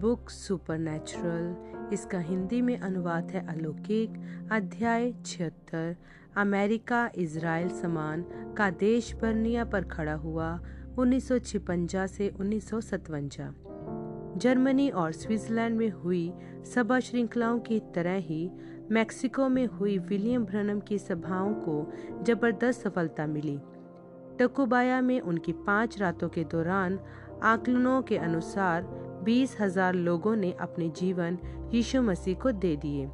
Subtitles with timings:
[0.00, 4.12] Book supernatural. इसका हिंदी में अनुवाद है अलौकिक।
[4.52, 5.96] अध्याय छिहत्तर,
[6.36, 8.24] अमेरिका, इज़राइल समान
[8.58, 10.48] का देश बर्निया पर खड़ा हुआ,
[10.98, 11.28] उन्नीस
[12.16, 12.70] से उन्नीस
[14.36, 16.32] जर्मनी और स्विट्जरलैंड में हुई
[16.74, 18.50] सभा श्रृंखलाओं की तरह ही
[18.90, 23.58] मैक्सिको में हुई विलियम ब्रनम की सभाओं को ज़बरदस्त सफलता मिली।
[24.38, 26.98] टकुबाया में उनकी पाँच रातों के दौरान
[27.42, 28.82] आकलनों के अनुसार
[29.24, 31.38] बीस हज़ार लोगों ने अपने जीवन
[31.72, 33.08] यीशु मसीह को दे दिए।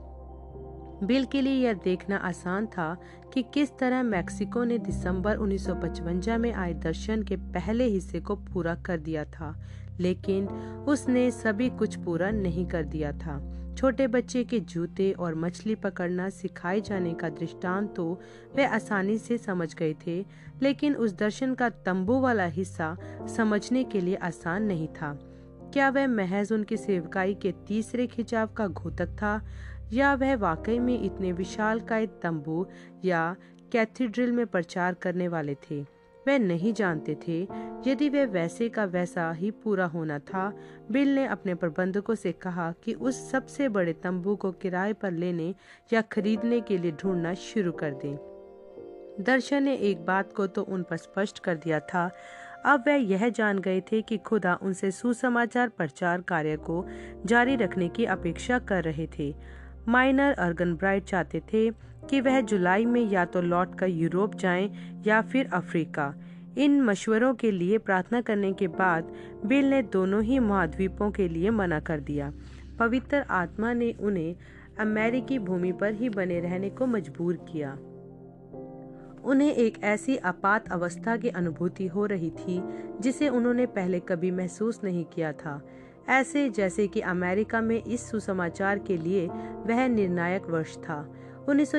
[1.02, 2.96] बिल के लिए यह देखना आसान था
[3.34, 8.74] कि किस तरह मैक्सिको ने दिसंबर 1955 में आए दर्शन के पहले हिस्से को पूरा
[8.77, 9.55] कर दिया था,
[10.01, 10.46] लेकिन
[10.88, 13.38] उसने सभी कुछ पूरा नहीं कर दिया था।
[13.77, 18.20] छोटे बच्चे के जूते और मछली पकड़ना सिखाए जाने का दृष्टांत तो
[18.57, 20.24] वे आसानी से समझ गए थे,
[20.62, 22.96] लेकिन उस दर्शन का तंबू वाला हिस्सा
[23.37, 25.18] समझने के लिए आसान नहीं था।
[25.77, 29.46] क्या वह महज उनकी सेवकाई के तीसरे खिंचाव का घोतक था,
[29.93, 32.66] या वह वाकई में इतने विशाल का तंबू
[33.05, 33.37] या
[33.73, 35.82] कैथीड्रल में प्रचार करने वाले थे?
[36.27, 37.49] वे नहीं जानते थे,
[37.87, 40.52] यदि वे वैसे का वैसा ही पूरा होना था।
[40.91, 45.54] बिल ने अपने प्रबंधकों से कहा कि उस सबसे बड़े तंबू को किराए पर लेने
[45.93, 48.16] या खरीदने के लिए ढूंढना शुरू कर दें।
[49.21, 52.10] दर्शन ने एक बात को तो उन पर स्पष्ट कर दिया था
[52.67, 56.87] अब वह यह जान गए थे कि खुदा उनसे सुसमाचार प्रचार कार्य को
[57.27, 59.35] जारी रखने की अपेक्षा कर रहे थे।
[59.89, 61.71] माइनर अर्गन ब्राइट चाहते थे
[62.11, 64.71] कि वह जुलाई में या तो लौट कर यूरोप जाएँ
[65.06, 66.15] या फिर अफ्रीका।
[66.59, 69.12] इन मशवरों के लिए प्रार्थना करने के बाद
[69.47, 72.33] बिल ने दोनों ही महाद्वीपों के लिए मना कर दिया।
[72.78, 74.37] पवित्र आत्मा ने उन्हें
[74.81, 77.78] अमेरिकी भूमि पर ही बने रहने को मजबूर किया।
[79.27, 82.62] उन्हें एक ऐसी आपात अवस्था की अनुभूति हो रही थी,
[83.00, 85.60] जिसे उन्होंने पहले कभी महसूस नहीं किया था।
[86.09, 89.27] ऐसे जैसे कि अमेरिका में इस सुसमाचार के लिए
[89.66, 91.14] वह निर्णायक वर्ष था।
[91.48, 91.72] उन्नीस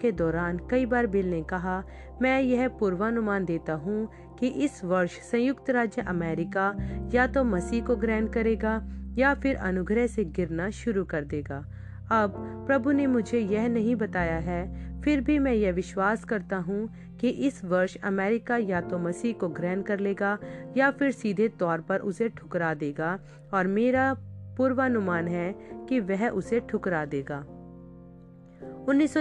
[0.00, 1.82] के दौरान कई बार बिल ने कहा,
[2.22, 4.08] मैं यह पूर्वानुमान देता हूँ
[4.40, 6.74] कि इस वर्ष संयुक्त राज्य अमेरिका
[7.14, 8.82] या तो मसीह को ग्रहण करेगा
[9.18, 11.64] या फिर अनुग्रह से गिरना शुरू कर देगा।
[12.10, 12.34] अब
[12.66, 16.88] प्रभु ने मुझे यह नहीं बताया है। फिर भी मैं यह विश्वास करता हूँ
[17.20, 20.38] कि इस वर्ष अमेरिका या तो मसीह को ग्रहण कर लेगा
[20.76, 23.18] या फिर सीधे तौर पर उसे ठुकरा देगा
[23.54, 24.12] और मेरा
[24.56, 25.52] पूर्वानुमान है
[25.88, 27.38] कि वह उसे ठुकरा देगा।
[28.88, 29.14] उन्नीस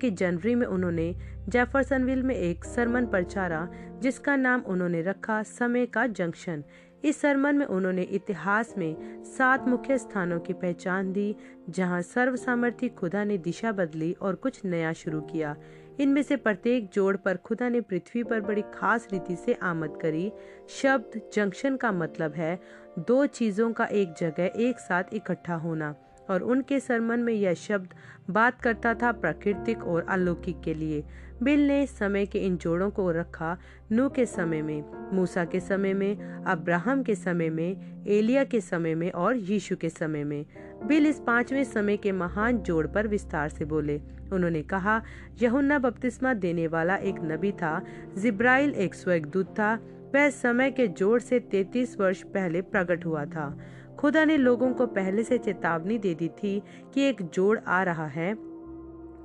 [0.00, 1.14] की जनवरी में उन्होंने
[1.48, 3.68] जेफरसनविल में एक सरमन प्रचारा
[4.02, 6.64] जिसका नाम उन्होंने रखा, समय का जंक्शन।
[7.04, 11.34] इस सरमन में उन्होंने इतिहास में सात मुख्य स्थानों की पहचान दी
[11.70, 15.56] जहाँ सर्व सामर्थ्य खुदा ने दिशा बदली और कुछ नया शुरू किया।
[16.00, 20.32] इनमें से प्रत्येक जोड़ पर खुदा ने पृथ्वी पर बड़ी खास रीति से आमद करी।
[20.68, 22.60] शब्द जंक्शन का मतलब है,
[22.98, 25.94] दो चीज़ों का एक जगह एक साथ इकट्ठा होना।
[26.30, 27.88] और उनके सरमन में यह शब्द
[28.30, 31.04] बात करता था प्राकृतिक और अलौकिक के लिए।
[31.42, 33.58] बिल ने समय के इन जोड़ों को रखा
[33.92, 34.84] नू के समय में,
[35.16, 39.88] मूसा के समय में, अब्राहम के समय में, एलिया के समय में और यीशु के
[39.88, 40.46] समय में।
[40.86, 44.00] बिल इस पाँचवें समय के महान जोड़ पर विस्तार से बोले।
[44.32, 45.02] उन्होंने कहा,
[45.42, 47.84] यहुन्ना बपतिस्मा देने वाला एक नबी था,
[48.18, 49.78] जिब्राइल एक स्वर्गदूत था।
[50.14, 53.58] वह समय के जोड़ से 33 वर्ष पहले प्रकट हुआ था।
[53.98, 56.62] खुदा ने लोगों को पहले से चेतावनी दे दी थी
[56.94, 58.34] कि एक जोड़ आ रहा है।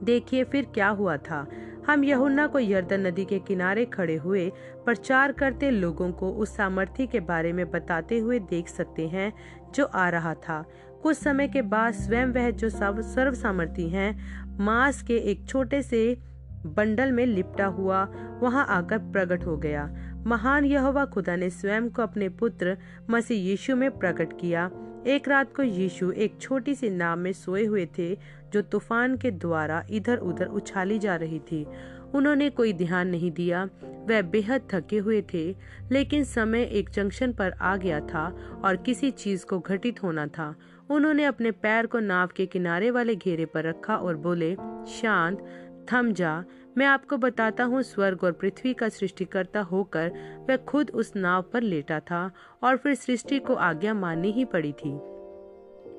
[0.03, 1.45] देखिए फिर क्या हुआ था।
[1.87, 4.51] हम यहुन्ना को यर्दन नदी के किनारे खड़े हुए
[4.85, 9.33] प्रचार करते लोगों को उस सामर्थ्य के बारे में बताते हुए देख सकते हैं
[9.75, 10.63] जो आ रहा था।
[11.03, 16.17] कुछ समय के बाद स्वयं वह जो सर्व सामर्थ्य हैं, मांस के एक छोटे से
[16.65, 18.03] बंडल में लिपटा हुआ
[18.41, 22.77] वहाँ आकर प्रकट हो गया। महान यहोवा खुदा ने स्वयं को अपने पुत्र
[23.09, 24.71] मसीह यीशु में प्रकट किया।
[25.07, 28.17] एक रात को यीशु एक छोटी सी नाव में सोए हुए थे,
[28.53, 31.67] जो तूफ़ान के द्वारा इधर उधर उछाली जा रही थी।
[32.13, 35.55] उन्होंने कोई ध्यान नहीं दिया, वह बेहद थके हुए थे,
[35.91, 40.55] लेकिन समय एक जंक्शन पर आ गया था और किसी चीज़ को घटित होना था।
[40.89, 44.55] उन्होंने अपने पैर को नाव के किनारे वाले घेरे पर रखा और बोले,
[44.87, 45.45] शांत,
[45.91, 46.43] थम जा।
[46.77, 50.11] मैं आपको बताता हूँ, स्वर्ग और पृथ्वी का सृष्टिकर्ता होकर
[50.49, 52.31] वह खुद उस नाव पर लेटा था
[52.63, 54.91] और फिर सृष्टि को आज्ञा माननी ही पड़ी थी।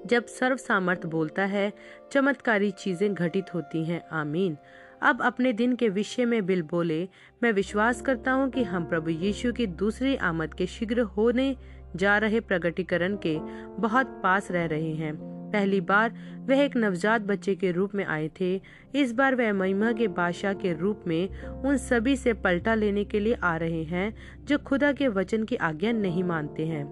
[0.07, 1.73] जब सर्व सामर्थ बोलता है,
[2.13, 4.57] चमत्कारी चीज़ें घटित होती हैं, आमीन।
[5.03, 7.09] अब अपने दिन के विषय में बिल बोले,
[7.43, 11.57] मैं विश्वास करता हूँ कि हम प्रभु यीशु की दूसरी आमद के शीघ्र होने
[11.97, 13.39] जा रहे प्रगटीकरण के
[13.81, 15.13] बहुत पास रह रहे हैं।
[15.55, 16.15] पहली बार
[16.49, 18.61] वह एक नवजात बच्चे के रूप में आए थे।
[18.95, 23.21] इस बार वह महिमा के बादशाह के रूप में उन सभी से पलटा लेने के
[23.21, 24.15] लिए आ रहे हैं,
[24.45, 26.85] जो खुदा के वचन की आज्ञा नहीं मानते हैं।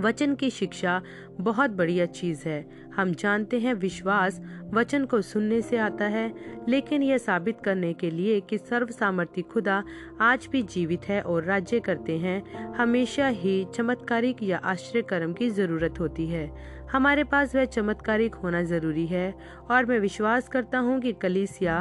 [0.00, 1.02] वचन की शिक्षा
[1.40, 4.40] बहुत बढ़िया चीज़ है। हम जानते हैं विश्वास
[4.74, 6.34] वचन को सुनने से आता है,
[6.68, 9.82] लेकिन यह साबित करने के लिए कि सर्व सामर्थ्य खुदा
[10.20, 15.50] आज भी जीवित है और राज्य करते हैं। हमेशा ही चमत्कारिक या आश्चर्य कर्म की
[15.50, 16.52] ज़रूरत होती है।
[16.92, 19.34] हमारे पास वह चमत्कारिक होना ज़रूरी है
[19.70, 21.76] और मैं विश्वास करता हूँ कि कलीसिया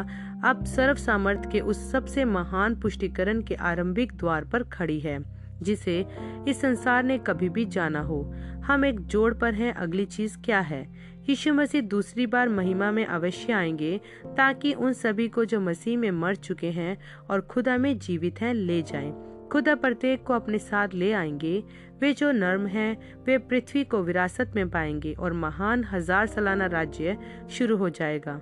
[0.46, 5.18] अब सर्व सामर्थ्य के उस सबसे महान पुष्टिकरण के आरंभिक द्वार पर खड़ी है,
[5.62, 6.06] जिसे
[6.48, 8.22] इस संसार ने कभी भी जाना हो
[8.66, 10.88] हम एक जोड़ पर हैं, अगली चीज़ क्या है
[11.30, 16.12] यीशु मसीह दूसरी बार महिमा में अवश्य आएँगे, ताकि उन सभी को जो मसीह में
[16.12, 16.98] मर चुके हैं
[17.30, 19.12] और खुदा में जीवित हैं, ले जाएँ।
[19.52, 21.64] खुदा प्रत्येक को अपने साथ ले आएँगे
[22.02, 27.18] वे जो नर्म हैं, वे पृथ्वी को विरासत में पाएँगे और महान हज़ार सालाना राज्य
[27.50, 28.42] शुरू हो जाएगा।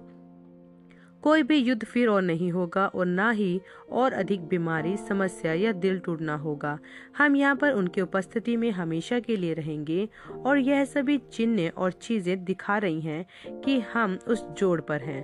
[1.23, 3.59] कोई भी युद्ध फिर और नहीं होगा और ना ही
[3.91, 6.77] और अधिक बीमारी, समस्या या दिल टूटना होगा।
[7.17, 10.07] हम यहाँ पर उनकी उपस्थिति में हमेशा के लिए रहेंगे
[10.45, 13.25] और यह सभी चिन्ह और चीज़ें दिखा रही हैं
[13.61, 15.23] कि हम उस जोड़ पर हैं।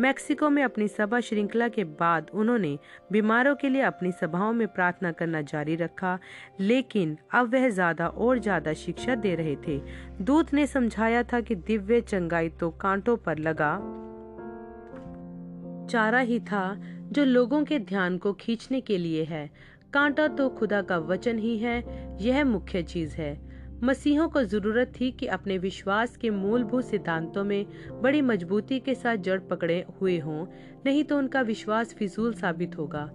[0.00, 2.78] मैक्सिको में अपनी सभा श्रृंखला के बाद उन्होंने
[3.12, 6.18] बीमारों के लिए अपनी सभाओं में प्रार्थना करना जारी रखा,
[6.60, 9.80] लेकिन अब वह ज़्यादा और ज़्यादा शिक्षा दे रहे थे।
[10.20, 13.74] दूत ने समझाया था कि दिव्य चंगाई तो कांटों पर लगा।
[15.90, 16.76] चारा ही था
[17.12, 19.50] जो लोगों के ध्यान को खींचने के लिए है।
[19.94, 21.82] कांटा तो खुदा का वचन ही है,
[22.20, 23.51] यह मुख्य चीज़ है।
[23.84, 27.64] मसीहों को ज़रूरत थी कि अपने विश्वास के मूलभूत सिद्धांतों में
[28.02, 30.44] बड़ी मजबूती के साथ जड़ पकड़े हुए हों
[30.86, 33.08] नहीं तो उनका विश्वास फिजूल साबित होगा।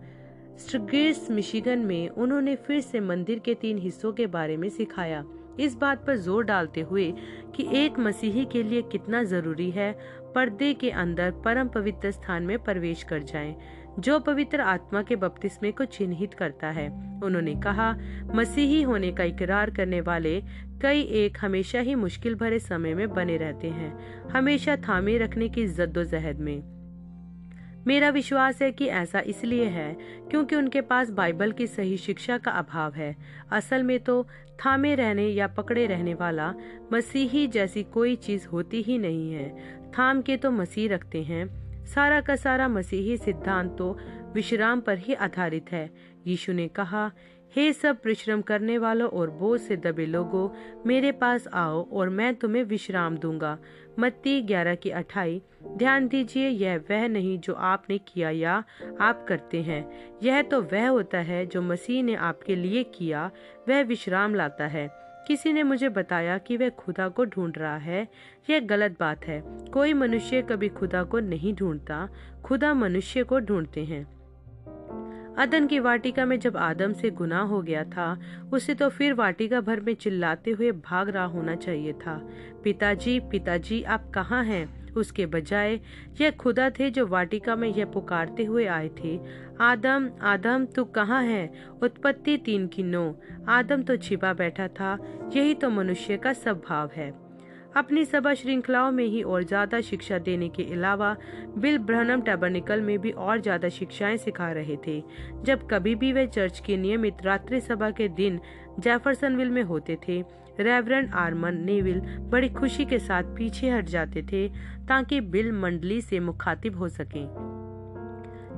[0.59, 5.23] स्ट्रिग्स मिशिगन में उन्होंने फिर से मंदिर के तीन हिस्सों के बारे में सिखाया।
[5.59, 7.11] इस बात पर ज़ोर डालते हुए
[7.55, 9.91] कि एक मसीही के लिए कितना ज़रूरी है
[10.35, 13.55] पर्दे के अंदर परम पवित्र स्थान में प्रवेश कर जाएँ,
[13.99, 17.97] जो पवित्र आत्मा के बपतिस्मे को चिन्हित करता है। उन्होंने कहा,
[18.35, 20.43] मसीही होने का इकरार करने वाले
[20.81, 25.67] कई एक हमेशा ही मुश्किल भरे समय में बने रहते हैं। हमेशा थामे रखने की
[25.67, 26.77] जद्दोजहद में।
[27.87, 29.97] मेरा विश्वास है कि ऐसा इसलिए है
[30.29, 33.15] क्योंकि उनके पास बाइबल की सही शिक्षा का अभाव है।
[33.51, 34.27] असल में तो
[34.65, 36.53] थामे रहने या पकड़े रहने वाला
[36.93, 39.57] मसीही जैसी कोई चीज़ होती ही नहीं है।
[39.97, 43.97] थाम के तो मसीह रखते हैं। सारा का सारा मसीही सिद्धांत तो
[44.33, 45.89] विश्राम पर ही आधारित है।
[46.27, 47.11] यीशु ने कहा,
[47.55, 50.49] हे सब परिश्रम करने वालों और बोझ से दबे लोगों,
[50.85, 53.57] मेरे पास आओ और मैं तुम्हें विश्राम दूँगा।
[53.99, 55.41] मत्ती ग्यारह की अठाई,
[55.77, 58.63] ध्यान दीजिए, यह वह नहीं जो आपने किया या
[59.01, 59.89] आप करते हैं।
[60.23, 63.31] यह तो वह होता है जो मसीह ने आपके लिए किया,
[63.69, 68.07] वह विश्राम लाता है। किसी ने मुझे बताया कि वह खुदा को ढूंढ रहा है।
[68.49, 69.43] यह गलत बात है।
[69.73, 72.09] कोई मनुष्य कभी खुदा को नहीं ढूंढता,
[72.43, 74.17] खुदा मनुष्य को ढूंढते हैं।
[75.35, 78.19] अदन की वाटिका में जब आदम से गुनाह हो गया था,
[78.53, 82.29] उसे तो फिर वाटिका भर में चिल्लाते हुए भाग रहा होना चाहिए था।
[82.63, 84.76] पिताजी पिताजी, आप कहाँ हैं?
[84.97, 85.79] उसके बजाय,
[86.21, 89.19] यह खुदा थे जो वाटिका में यह पुकारते हुए आए थे।
[89.61, 91.51] आदम आदम, तू कहाँ है?
[91.83, 93.13] उत्पत्ति तीन की नौ।
[93.49, 94.97] आदम तो छिपा बैठा था,
[95.35, 97.13] यही तो मनुष्य का स्वभाव है।
[97.75, 101.15] अपनी सभा श्रृंखलाओं में ही और ज़्यादा शिक्षा देने के अलावा,
[101.57, 105.01] बिल ब्रहनम टेबरनिकल में भी और ज़्यादा शिक्षाएँ सिखा रहे थे।
[105.43, 108.39] जब कभी भी वे चर्च की नियमित रात्रि सभा के दिन
[108.79, 110.21] जेफरसनविल में होते थे
[110.59, 114.49] रेवरेंड आर्मन नेविल बड़ी खुशी के साथ पीछे हट जाते थे
[114.87, 117.25] ताकि बिल मंडली से मुखातिब हो सके।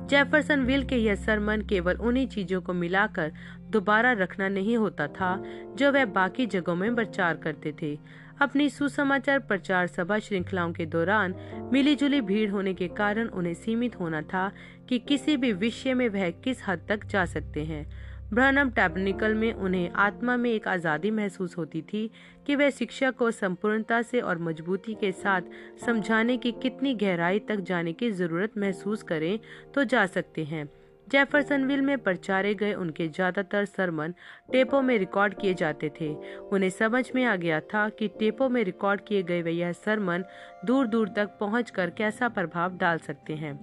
[0.06, 3.32] जेफरसन विल के यह सरमन केवल उन्हीं चीज़ों को मिलाकर
[3.70, 5.44] दोबारा रखना नहीं होता था,
[5.76, 7.98] जो वह बाकी जगहों में प्रचार करते थे।
[8.40, 11.34] अपनी सुसमाचार प्रचार सभा श्रृंखलाओं के दौरान
[11.72, 14.52] मिलीजुली भीड़ होने के कारण उन्हें सीमित होना था
[14.88, 19.52] कि किसी भी विषय में वह किस हद तक जा सकते हैं। ब्रहनम टैबनिकल में
[19.54, 22.10] उन्हें आत्मा में एक आज़ादी महसूस होती थी
[22.46, 25.42] कि वे शिक्षा को संपूर्णता से और मजबूती के साथ
[25.86, 29.38] समझाने की कितनी गहराई तक जाने की ज़रूरत महसूस करें
[29.74, 30.68] तो जा सकते हैं।
[31.08, 34.14] जेफरसनविल में प्रचारे गए उनके ज़्यादातर सरमन
[34.52, 36.14] टेपों में रिकॉर्ड किए जाते थे।
[36.52, 40.24] उन्हें समझ में आ गया था कि टेपों में रिकॉर्ड किए गए वे यह सरमन
[40.64, 43.54] दूर दूर तक पहुंचकर कैसा प्रभाव डाल सकते हैं।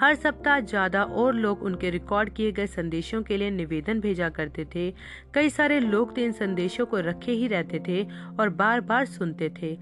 [0.00, 4.64] हर सप्ताह ज़्यादा और लोग उनके रिकॉर्ड किए गए संदेशों के लिए निवेदन भेजा करते
[4.74, 4.90] थे।
[5.34, 8.02] कई सारे लोग तो इन संदेशों को रखे ही रहते थे
[8.40, 9.74] और बार बार सुनते थे।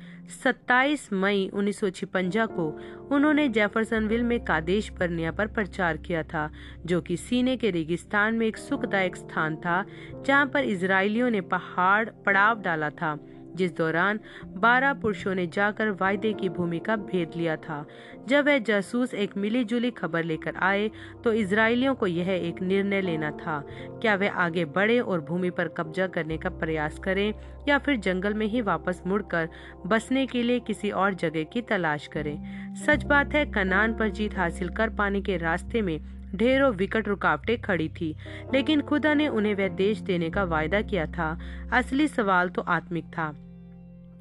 [0.45, 2.69] 27 मई उन्नीस को
[3.13, 6.51] उन्होंने जेफरसनविल में कादेश परनिया पर प्रचार किया था,
[6.87, 9.85] जो कि सीने के रेगिस्तान में एक सुखदायक स्थान था,
[10.27, 13.19] जहाँ पर इसराइलियों ने पहाड़, पड़ाव डाला था।
[13.57, 14.21] जिस दौरान
[14.57, 17.85] बारह पुरुषों ने जाकर वायदे की भूमि का भेद लिया था।
[18.29, 20.91] जब वह जासूस एक मिली जुली खबर लेकर आए
[21.25, 23.59] तो इसराइलियों को यह एक निर्णय लेना था।
[24.03, 27.33] क्या वे आगे बढ़े और भूमि पर कब्जा करने का प्रयास करें,
[27.69, 29.49] या फिर जंगल में ही वापस मुड़कर
[29.87, 32.75] बसने के लिए किसी और जगह की तलाश करें?
[32.77, 35.99] सच बात है, कनान पर जीत हासिल कर पाने के रास्ते में
[36.35, 38.17] ढेरों विकट रुकावटें खड़ी थी,
[38.55, 41.39] लेकिन खुदा ने उन्हें वह देश देने का वायदा किया था।
[41.73, 43.33] असली सवाल तो आत्मिक था।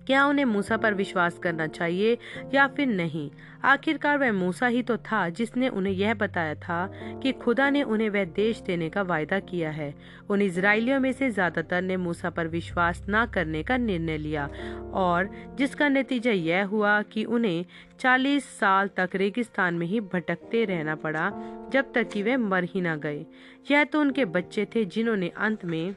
[0.07, 2.17] क्या उन्हें मूसा पर विश्वास करना चाहिए
[2.53, 3.29] या फिर नहीं?
[3.63, 6.85] आखिरकार वह मूसा ही तो था जिसने उन्हें यह बताया था
[7.23, 9.93] कि खुदा ने उन्हें वह देश देने का वायदा किया है।
[10.29, 14.49] उन इसराइलियों में से ज़्यादातर ने मूसा पर विश्वास न करने का निर्णय लिया
[14.93, 17.65] और जिसका नतीजा यह हुआ कि उन्हें
[17.99, 21.31] 40 साल तक रेगिस्तान में ही भटकते रहना पड़ा
[21.73, 23.25] जब तक कि वे मर ही ना गए।
[23.71, 25.95] यह तो उनके बच्चे थे जिन्होंने अंत में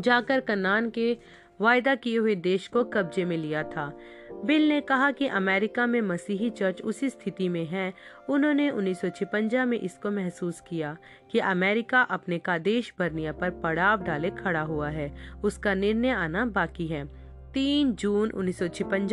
[0.00, 1.16] जाकर कनान के
[1.60, 3.98] वायदा किए हुए देश को कब्जे में लिया था।
[4.44, 7.92] बिल ने कहा कि अमेरिका में मसीही चर्च उसी स्थिति में है।
[8.28, 9.00] उन्होंने उन्नीस
[9.54, 10.96] में इसको महसूस किया
[11.32, 16.46] कि अमेरिका अपने का देश बर्निया पर पड़ाव डाले खड़ा हुआ है। उसका निर्णय आना
[16.46, 17.27] बाकी है।
[17.58, 18.58] तीन जून उन्नीस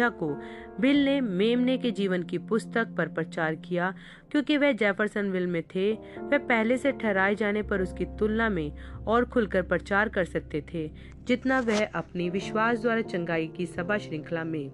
[0.02, 0.42] को
[0.82, 3.96] बिल ने मेमने के जीवन की पुस्तक पर प्रचार किया।
[4.32, 8.72] क्योंकि वह जेफरसनविल में थे, वह पहले से ठहराए जाने पर उसकी तुलना में
[9.08, 10.92] और खुलकर प्रचार कर सकते थे,
[11.28, 14.72] जितना वह अपनी विश्वास द्वारा चंगाई की सभा श्रृंखला में।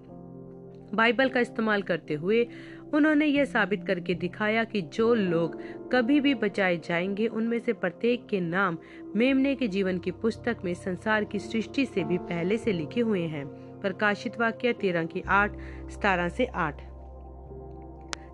[0.94, 2.48] बाइबल का इस्तेमाल करते हुए
[2.94, 5.62] उन्होंने यह साबित करके दिखाया कि जो लोग
[5.92, 8.78] कभी भी बचाए जाएँगे, उनमें से प्रत्येक के नाम
[9.16, 13.22] मेमने के जीवन की पुस्तक में संसार की सृष्टि से भी पहले से लिखे हुए
[13.22, 15.52] हैं। प्रकाशित वाक्य तेरह की आठ,
[15.90, 16.80] सतारह से आठ।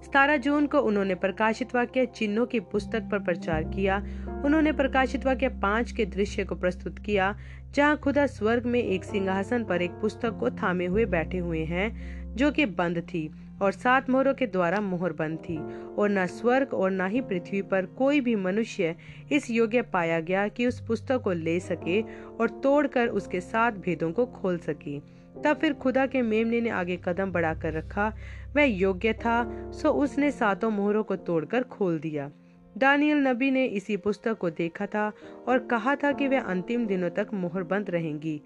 [0.04, 3.96] सतारह जून को उन्होंने प्रकाशित वाक्य चिन्हों की पुस्तक पर प्रचार किया।
[4.44, 7.34] उन्होंने प्रकाशित वाक्य पाँच के दृश्य को प्रस्तुत किया,
[7.74, 11.88] जहाँ खुदा स्वर्ग में एक सिंहासन पर एक पुस्तक को थामे हुए बैठे हुए हैं,
[12.36, 13.30] जो कि बंद थी,
[13.62, 15.56] और सात मोहरों के द्वारा मोहर बंद थी,
[15.94, 18.94] और न स्वर्ग और न ही पृथ्वी पर कोई भी मनुष्य
[19.32, 22.00] इस योग्य पाया गया कि उस पुस्तक को ले सके
[22.40, 27.00] और तोड़कर उसके सात भेदों को खोल सके। तब फिर खुदा के मेमने ने आगे
[27.04, 28.14] कदम बढ़ाकर रखा।
[28.56, 32.30] वह योग्य था, सो उसने सातों मोहरों को तोड़कर खोल दिया।
[32.78, 35.12] दानियल नबी ने इसी पुस्तक को देखा था
[35.48, 38.42] और कहा था कि वह अंतिम दिनों तक मोहर बंद रहेंगी।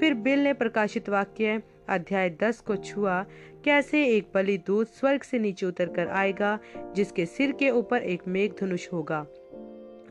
[0.00, 3.26] फिर बिल ने प्रकाशित वाक्य, अध्याय दस को छुआ,
[3.64, 6.58] कैसे एक बलि दूध स्वर्ग से नीचे उतर कर आएगा,
[6.96, 9.26] जिसके सिर के ऊपर एक मेघ धनुष होगा?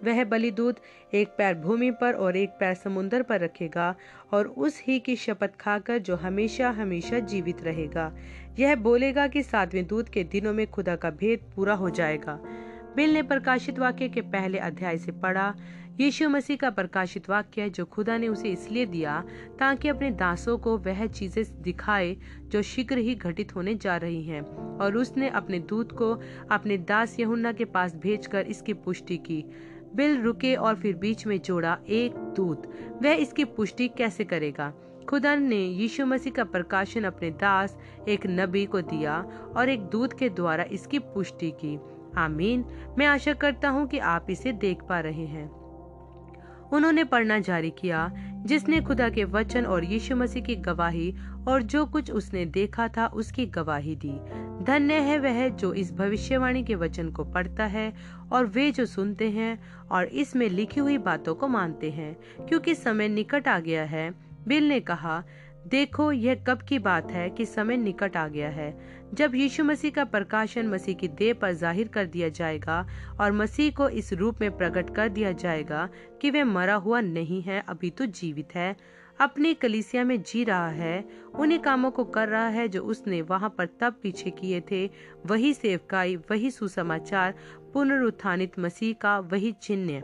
[0.03, 0.75] वह बलिदूत
[1.13, 3.95] एक पैर भूमि पर और एक पैर समुन्दर पर रखेगा
[4.33, 8.11] और उस ही की शपथ खाकर जो हमेशा हमेशा जीवित रहेगा।
[8.59, 12.39] यह बोलेगा कि सातवें दूत के दिनों में खुदा का भेद पूरा हो जाएगा।
[12.95, 15.55] बिल ने प्रकाशित वाक्य के पहले अध्याय से पढ़ा,
[15.99, 19.23] यीशु मसीह का प्रकाशित वाक्य जो खुदा ने उसे इसलिए दिया
[19.59, 24.41] ताकि अपने दासों को वह चीज़ें दिखाए जो शीघ्र ही घटित होने जा रही हैं।
[24.77, 26.21] और उसने अपने दूत को
[26.51, 29.43] अपने दास यहुन्ना के पास भेजकर इसकी पुष्टि की।
[29.95, 32.63] बिल रुके और फिर बीच में जोड़ा एक दूत।
[33.03, 34.73] वह इसकी पुष्टि कैसे करेगा?
[35.09, 39.25] खुदा ने यीशु मसीह का प्रकाशन अपने दास, एक नबी को दिया
[39.57, 41.79] और एक दूत के द्वारा इसकी पुष्टि की।
[42.17, 42.65] आमीन।
[42.97, 45.65] मैं आशा करता हूँ कि आप इसे देख पा रहे हैं।
[46.73, 48.11] उन्होंने पढ़ना जारी किया,
[48.45, 51.15] जिसने खुदा के वचन और यीशु मसीह की गवाही
[51.47, 54.19] और जो कुछ उसने देखा था उसकी गवाही दी।
[54.63, 57.93] धन्य है वह जो इस भविष्यवाणी के वचन को पढ़ता है
[58.31, 59.57] और वे जो सुनते हैं
[59.91, 62.15] और इसमें लिखी हुई बातों को मानते हैं,
[62.47, 64.09] क्योंकि समय निकट आ गया है।
[64.47, 65.23] बिल ने कहा,
[65.67, 68.77] देखो, यह कब की बात है कि समय निकट आ गया है?
[69.13, 72.85] जब यीशु मसीह का प्रकाशन मसीह की देह पर ज़ाहिर कर दिया जाएगा
[73.19, 75.87] और मसीह को इस रूप में प्रकट कर दिया जाएगा
[76.21, 78.75] कि वे मरा हुआ नहीं है, अभी तो जीवित है,
[79.19, 81.03] अपनी कलिसिया में जी रहा है,
[81.35, 84.89] उन्हीं कामों को कर रहा है जो उसने वहाँ पर तब पीछे किए थे,
[85.25, 87.33] वही सेवकाई, वही सुसमाचार
[87.75, 90.01] पुनरुत्थानित मसीह का वही चिन्ह।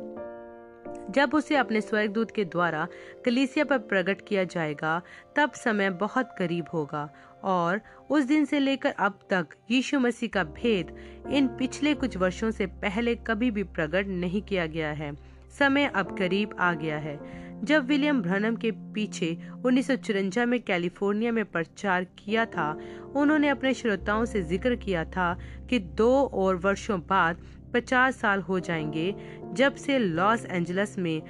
[1.10, 2.88] जब उसे अपने स्वर्गदूत के द्वारा
[3.26, 5.02] कलीसिया पर प्रकट किया जाएगा,
[5.36, 7.08] तब समय बहुत करीब होगा
[7.44, 10.96] और उस दिन से लेकर अब तक यीशु मसीह का भेद
[11.32, 15.16] इन पिछले कुछ वर्षों से पहले कभी भी प्रकट नहीं किया गया है।
[15.60, 17.20] समय अब करीब आ गया है।
[17.66, 19.92] जब विलियम ब्रनम के पीछे उन्नीस
[20.38, 22.72] में कैलिफ़ोर्निया में प्रचार किया था,
[23.16, 25.34] उन्होंने अपने श्रोताओं से ज़िक्र किया था
[25.70, 27.42] कि दो और वर्षों बाद
[27.74, 29.14] पचास साल हो जाएँगे
[29.54, 31.22] जब से लॉस एंजलस में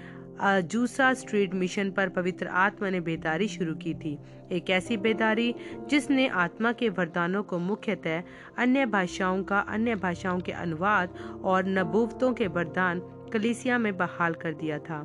[0.44, 4.18] जूसा स्ट्रीट मिशन पर पवित्र आत्मा ने बेदारी शुरू की थी।
[4.52, 5.54] एक ऐसी बेदारी
[5.90, 8.24] जिसने आत्मा के वरदानों को मुख्यतः
[8.58, 11.10] अन्य भाषाओं का, अन्य भाषाओं के अनुवाद
[11.44, 13.00] और नबूवतों के वरदान
[13.34, 15.02] कलिसिया में बहाल कर दिया था।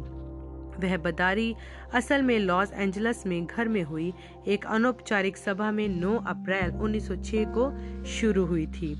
[0.80, 1.54] वह बदारी
[1.94, 4.12] असल में लॉस एंजल्स में घर में हुई।
[4.46, 7.70] एक अनौपचारिक सभा में 9 अप्रैल 1906 को
[8.04, 8.94] शुरू हुई थी।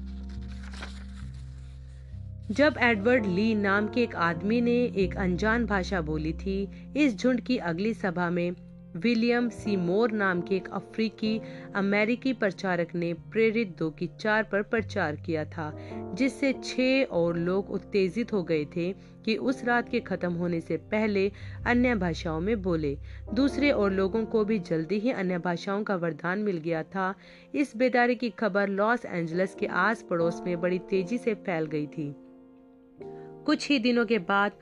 [2.51, 7.41] जब एडवर्ड ली नाम के एक आदमी ने एक अनजान भाषा बोली थी, इस झुंड
[7.41, 8.51] की अगली सभा में
[8.97, 11.41] विलियम सी मोर नाम के एक अफ्रीकी
[11.75, 15.73] अमेरिकी प्रचारक ने प्रेरित दो की चार पर प्रचार किया था,
[16.15, 18.93] जिससे छह और लोग उत्तेजित हो गए थे
[19.25, 21.33] कि उस रात के खत्म होने से पहले
[21.67, 22.97] अन्य भाषाओं में बोले।
[23.35, 27.15] दूसरे और लोगों को भी जल्दी ही अन्य भाषाओं का वरदान मिल गया था।
[27.55, 31.87] इस बेदारी की खबर लॉस एंजल्स के आस पड़ोस में बड़ी तेज़ी से फैल गई
[31.87, 32.15] थी।
[33.47, 34.53] कुछ ही दिनों के बाद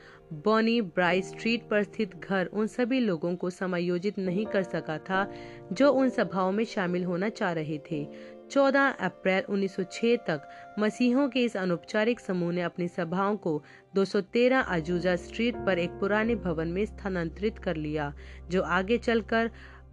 [0.45, 5.33] बॉनी ब्राइट स्ट्रीट पर स्थित घर उन सभी लोगों को समायोजित नहीं कर सका था,
[5.73, 8.05] जो उन सभाओं में शामिल होना चाह रहे थे।
[8.51, 10.49] 14 अप्रैल 1906 तक
[10.79, 13.63] मसीहों के इस अनौपचारिक समूह ने अपनी सभाओं को
[13.97, 18.13] 213 अजूजा स्ट्रीट पर एक पुराने भवन में स्थानांतरित कर लिया,
[18.51, 19.51] जो आगे चलकर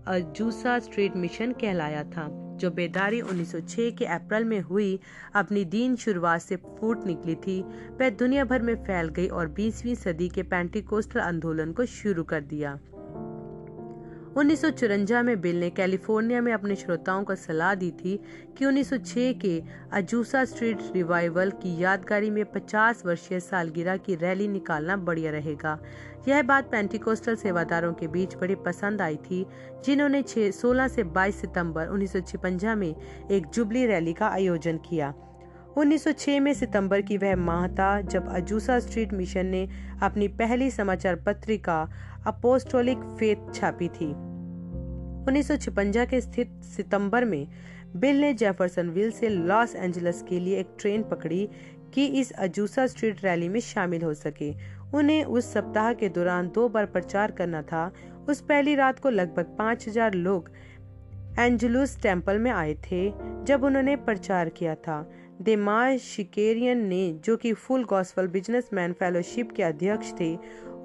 [0.07, 2.27] अजूसा स्ट्रीट मिशन कहलाया था,
[2.57, 4.99] जो बेदारी 1906 के अप्रैल में हुई,
[5.35, 7.61] अपनी दीन शुरुआत से फूट निकली थी।
[8.01, 12.41] वह दुनिया भर में फैल गई और 20वीं सदी के पेंटिकोस्टल आंदोलन को शुरू कर
[12.41, 12.79] दिया।
[14.37, 14.65] उन्नीस
[15.13, 18.19] में बिल ने कैलिफ़ोर्निया में अपने श्रोताओं को सलाह दी थी
[18.57, 24.97] कि 1906 के अजूसा स्ट्रीट रिवाइवल की यादगारी में 50 वर्षीय सालगिरह की रैली निकालना
[24.97, 25.79] बढ़िया रहेगा।
[26.27, 29.45] यह बात पेंटिकोस्टल सेवादारों के बीच बड़ी पसंद आई थी,
[29.85, 32.15] जिन्होंने 16 से 22 सितंबर उन्नीस
[32.65, 32.95] में
[33.31, 35.13] एक जुबली रैली का आयोजन किया।
[35.77, 39.69] 1906 में सितंबर की वह माह था जब अजूसा स्ट्रीट मिशन ने
[40.01, 41.89] अपनी पहली समाचार पत्रिका
[42.27, 44.11] अपोस्टोलिक फेथ छापी थी।
[45.21, 45.51] उन्नीस
[45.81, 47.47] के स्थित सितंबर में
[47.95, 51.49] बिल ने जेफरसन विल से लॉस एंजल्स के लिए एक ट्रेन पकड़ी
[51.93, 56.67] कि इस अजूसा स्ट्रीट रैली में शामिल हो सके। उन्हें उस सप्ताह के दौरान दो
[56.69, 57.91] बार प्रचार करना था।
[58.29, 60.49] उस पहली रात को लगभग पाँच हज़ार लोग
[61.39, 63.09] एंजलूस टेंपल में आए थे,
[63.45, 65.01] जब उन्होंने प्रचार किया था।
[65.41, 70.35] देमार शिकेरियन ने, जो कि फुल गॉस्फल बिजनेसमैन फेलोशिप के अध्यक्ष थे,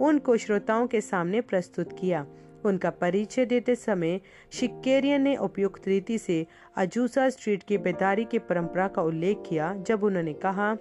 [0.00, 2.26] उनको श्रोताओं के सामने प्रस्तुत किया।
[2.64, 4.20] उनका परिचय देते समय
[4.52, 10.04] शिकेरियन ने उपयुक्त रीति से अजूसा स्ट्रीट की बेदारी की परंपरा का उल्लेख किया, जब
[10.04, 10.76] उन्होंने कहा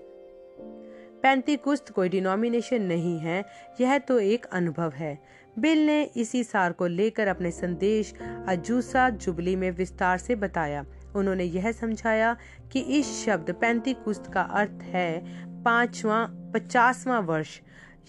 [1.26, 3.46] पैंती कुस्त कोई डिनोमिनेशन नहीं है,
[3.82, 5.18] यह तो एक अनुभव है।
[5.60, 8.14] बिल ने इसी सार को लेकर अपने संदेश
[8.48, 10.86] अजूसा जुबली में विस्तार से बताया।
[11.16, 12.38] उन्होंने यह समझाया
[12.72, 15.22] कि इस शब्द पैंती कुस्त का अर्थ है
[15.64, 17.62] पांचवा, पचासवा वर्ष।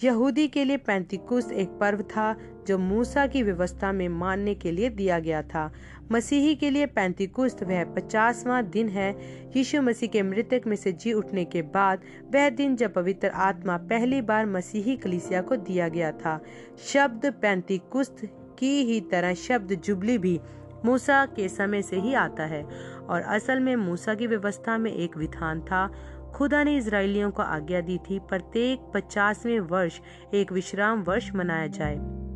[0.03, 2.35] यहूदी के लिए पैंतीकुस्त एक पर्व था,
[2.67, 5.73] जो मूसा की व्यवस्था में मानने के लिए दिया गया था।
[6.11, 9.11] मसीही के लिए पैंतीकुस्त वह पचासवा दिन है।
[9.57, 12.01] यीशु मसीह के मृतक में से जी उठने के बाद
[12.33, 16.39] वह दिन जब पवित्र आत्मा पहली बार मसीही कलिसिया को दिया गया था।
[16.79, 18.21] शब्द पैंतीकुस्त
[18.59, 20.39] की ही तरह शब्द जुबली भी
[20.85, 22.63] मूसा के समय से ही आता है
[23.09, 25.87] और असल में मूसा की व्यवस्था में एक विधान था।
[26.35, 29.99] खुदा ने इसराइलियों को आज्ञा दी थी, प्रत्येक पचासवें वर्ष
[30.33, 32.26] एक विश्राम वर्ष मनाया जाए।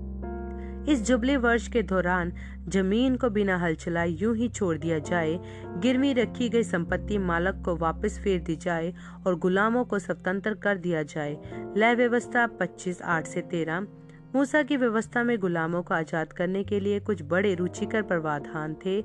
[0.89, 2.31] इस जुबले वर्ष के दौरान
[2.67, 5.39] ज़मीन को बिना हल चलाए यूँ ही छोड़ दिया जाए,
[5.79, 8.93] गिरवी रखी गई संपत्ति मालक को वापस फेर दी जाए
[9.27, 11.37] और गुलामों को स्वतंत्र कर दिया जाए।
[11.77, 13.87] लय व्यवस्था 25 आठ से 13
[14.35, 19.03] मूसा की व्यवस्था में गुलामों को आज़ाद करने के लिए कुछ बड़े रुचिकर प्रावधान थे।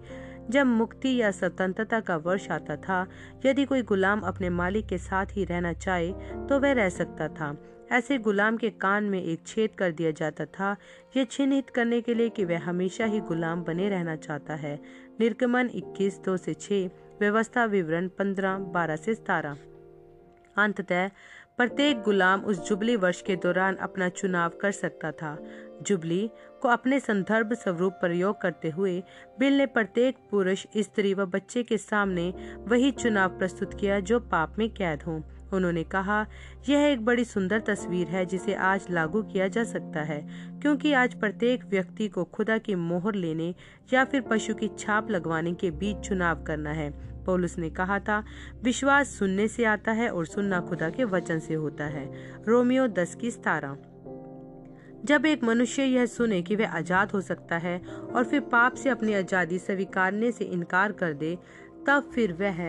[0.50, 3.06] जब मुक्ति या स्वतंत्रता का वर्ष आता था,
[3.46, 6.12] यदि कोई गुलाम अपने मालिक के साथ ही रहना चाहे
[6.48, 7.56] तो वह रह सकता था।
[7.92, 10.76] ऐसे गुलाम के कान में एक छेद कर दिया जाता था।
[11.16, 14.80] यह चिन्हित करने के लिए कि वह हमेशा ही गुलाम बने रहना चाहता है।
[15.20, 19.56] निर्गमन 21 दो से 6 व्यवस्था विवरण 15 12 से 17
[20.56, 21.08] अंततः,
[21.56, 25.38] प्रत्येक गुलाम उस जुबली वर्ष के दौरान अपना चुनाव कर सकता था।
[25.82, 26.30] जुबली
[26.62, 29.02] को अपने संदर्भ स्वरूप प्रयोग करते हुए
[29.38, 34.58] बिल ने प्रत्येक पुरुष, स्त्री व बच्चे के सामने वही चुनाव प्रस्तुत किया जो पाप
[34.58, 36.26] में कैद हो। उन्होंने कहा,
[36.68, 40.20] यह एक बड़ी सुंदर तस्वीर है जिसे आज लागू किया जा सकता है,
[40.62, 43.54] क्योंकि आज प्रत्येक व्यक्ति को खुदा की मोहर लेने
[43.92, 46.90] या फिर पशु की छाप लगवाने के बीच चुनाव करना है।
[47.26, 48.22] पौलुस ने कहा था,
[48.64, 52.10] विश्वास सुनने से आता है और सुनना खुदा के वचन से होता है।
[52.48, 53.76] रोमियो दस की सतारा
[55.04, 57.78] जब एक मनुष्य यह सुने कि वह आज़ाद हो सकता है
[58.14, 61.34] और फिर पाप से अपनी आज़ादी स्वीकारने से इनकार कर दे,
[61.86, 62.62] तब फिर वह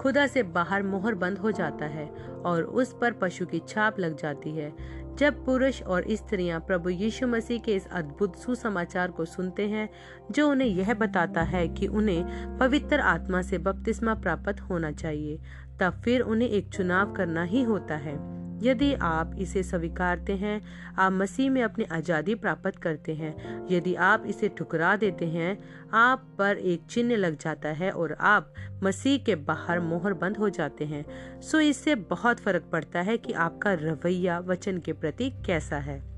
[0.00, 2.06] खुदा से बाहर मोहर बंद हो जाता है
[2.46, 4.72] और उस पर पशु की छाप लग जाती है।
[5.16, 9.88] जब पुरुष और स्त्रियाँ प्रभु यीशु मसीह के इस अद्भुत सुसमाचार को सुनते हैं,
[10.30, 15.38] जो उन्हें यह बताता है कि उन्हें पवित्र आत्मा से बपतिस्मा प्राप्त होना चाहिए,
[15.80, 20.60] तब फिर उन्हें एक चुनाव करना ही होता है। यदि आप इसे स्वीकारते हैं,
[20.98, 23.34] आप मसीह में अपनी आज़ादी प्राप्त करते हैं।
[23.70, 25.58] यदि आप इसे ठुकरा देते हैं,
[25.92, 30.50] आप पर एक चिन्ह लग जाता है और आप मसीह के बाहर मोहर बंद हो
[30.50, 31.04] जाते हैं।
[31.40, 36.17] सो इससे बहुत फ़र्क पड़ता है कि आपका रवैया वचन के प्रति कैसा है।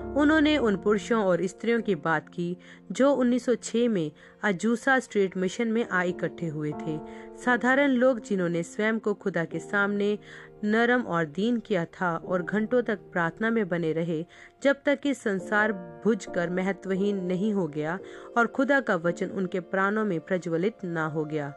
[0.00, 2.56] उन्होंने उन पुरुषों और स्त्रियों की बात की,
[2.92, 6.98] जो 1906 में अजूसा स्ट्रीट मिशन में आ इकट्ठे हुए थे।
[7.44, 10.18] साधारण लोग जिन्होंने स्वयं को खुदा के सामने
[10.64, 14.26] नरम और दीन किया था और घंटों तक प्रार्थना में बने रहे,
[14.62, 17.98] जब तक कि संसार भुज कर महत्वहीन नहीं हो गया
[18.36, 21.54] और खुदा का वचन उनके प्राणों में प्रज्वलित ना हो गया।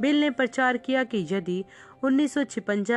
[0.00, 1.64] बिल ने प्रचार किया कि यदि
[2.04, 2.36] उन्नीस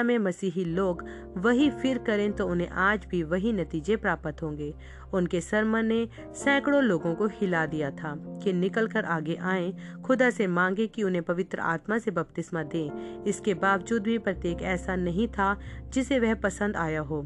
[0.06, 1.04] में मसीही लोग
[1.38, 4.74] वही फिर करें तो उन्हें आज भी वही नतीजे प्राप्त होंगे।
[5.14, 8.14] उनके सरमन ने सैकड़ों लोगों को हिला दिया था
[8.44, 9.74] कि निकल कर आगे आए,
[10.06, 14.96] खुदा से मांगे कि उन्हें पवित्र आत्मा से बपतिस्मा दें। इसके बावजूद भी प्रत्येक ऐसा
[14.96, 15.56] नहीं था
[15.90, 17.26] जिसे वह पसंद आया हो,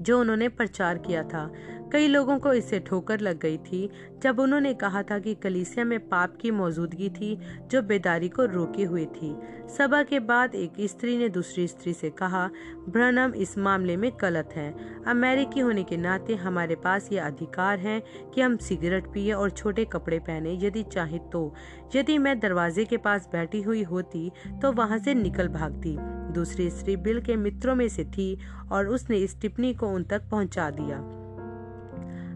[0.00, 1.50] जो उन्होंने प्रचार किया था।
[1.94, 3.88] कई लोगों को इससे ठोकर लग गई थी
[4.22, 7.38] जब उन्होंने कहा था कि कलीसिया में पाप की मौजूदगी थी
[7.70, 9.32] जो बेदारी को रोके हुए थी।
[9.76, 12.50] सभा के बाद एक स्त्री ने दूसरी स्त्री से कहा
[12.88, 14.74] ब्रनम इस मामले में गलत है।
[15.06, 18.02] अमेरिकी होने के नाते हमारे पास ये अधिकार है
[18.34, 21.54] कि हम सिगरेट पिए और छोटे कपड़े पहने यदि चाहे तो।
[21.96, 24.30] यदि मैं दरवाजे के पास बैठी हुई होती
[24.62, 25.96] तो वहाँ से निकल भागती।
[26.32, 28.36] दूसरी स्त्री बिल के मित्रों में से थी
[28.72, 31.23] और उसने इस टिप्पणी को उन तक पहुँचा दिया।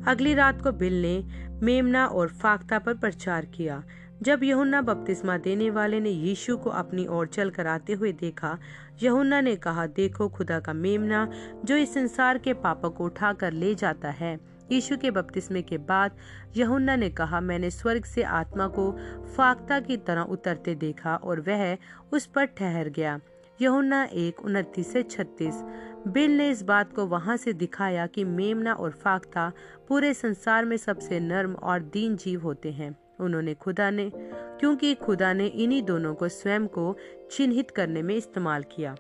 [0.06, 1.24] अगली रात को बिल ने
[1.62, 3.82] मेमना और फाख्ता पर प्रचार किया।
[4.22, 8.58] जब यहुन्ना बपतिस्मा देने वाले ने यीशु को अपनी ओर चल कर आते हुए देखा,
[9.02, 11.32] यहुन्ना ने कहा, देखो, खुदा का मेमना,
[11.64, 14.40] जो इस संसार के पापों को उठा कर ले जाता है।
[14.72, 16.16] यीशु के बपतिस्मे के बाद
[16.56, 18.92] यहुन्ना ने कहा, मैंने स्वर्ग से आत्मा को
[19.36, 21.76] फाख्ता की तरह उतरते देखा और वह
[22.12, 23.20] उस पर ठहर गया।
[23.60, 25.64] यहुन्ना एक उनतीस से छत्तीस।
[26.08, 29.52] बिल ने इस बात को वहाँ से दिखाया कि मेमना और फाख्ता
[29.88, 34.12] पूरे संसार में सबसे नर्म और दीन जीव होते हैं। उन्होंने खुदा ने,
[34.60, 36.96] क्योंकि खुदा ने इन्हीं दोनों को स्वयं को
[37.30, 38.96] चिन्हित करने में इस्तेमाल किया।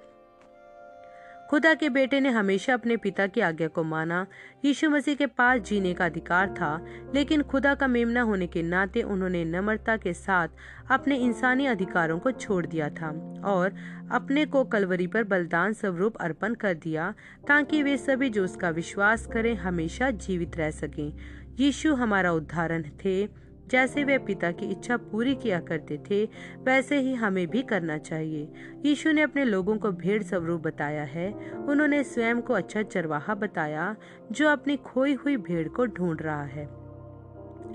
[1.50, 4.26] खुदा के बेटे ने हमेशा अपने पिता की आज्ञा को माना।
[4.64, 9.02] यीशु मसीह के पास जीने का अधिकार था, लेकिन खुदा का मेमना होने के नाते
[9.02, 10.48] उन्होंने नम्रता के साथ
[10.90, 13.08] अपने इंसानी अधिकारों को छोड़ दिया था
[13.44, 13.74] और
[14.12, 17.14] अपने को कलवरी पर बलिदान स्वरूप अर्पण कर दिया,
[17.48, 21.12] ताकि वे सभी जो उसका विश्वास करें, हमेशा जीवित रह सकें।
[21.60, 26.24] यीशु हमारा उदाहरण थे। जैसे वे पिता की इच्छा पूरी किया करते थे,
[26.58, 28.52] वैसे ही हमें भी करना चाहिए।
[28.86, 33.96] यीशु ने अपने लोगों को भेड़ स्वरूप बताया है। उन्होंने स्वयं को अच्छा चरवाहा बताया,
[34.32, 36.68] जो अपनी खोई हुई भेड़ को ढूंढ रहा है।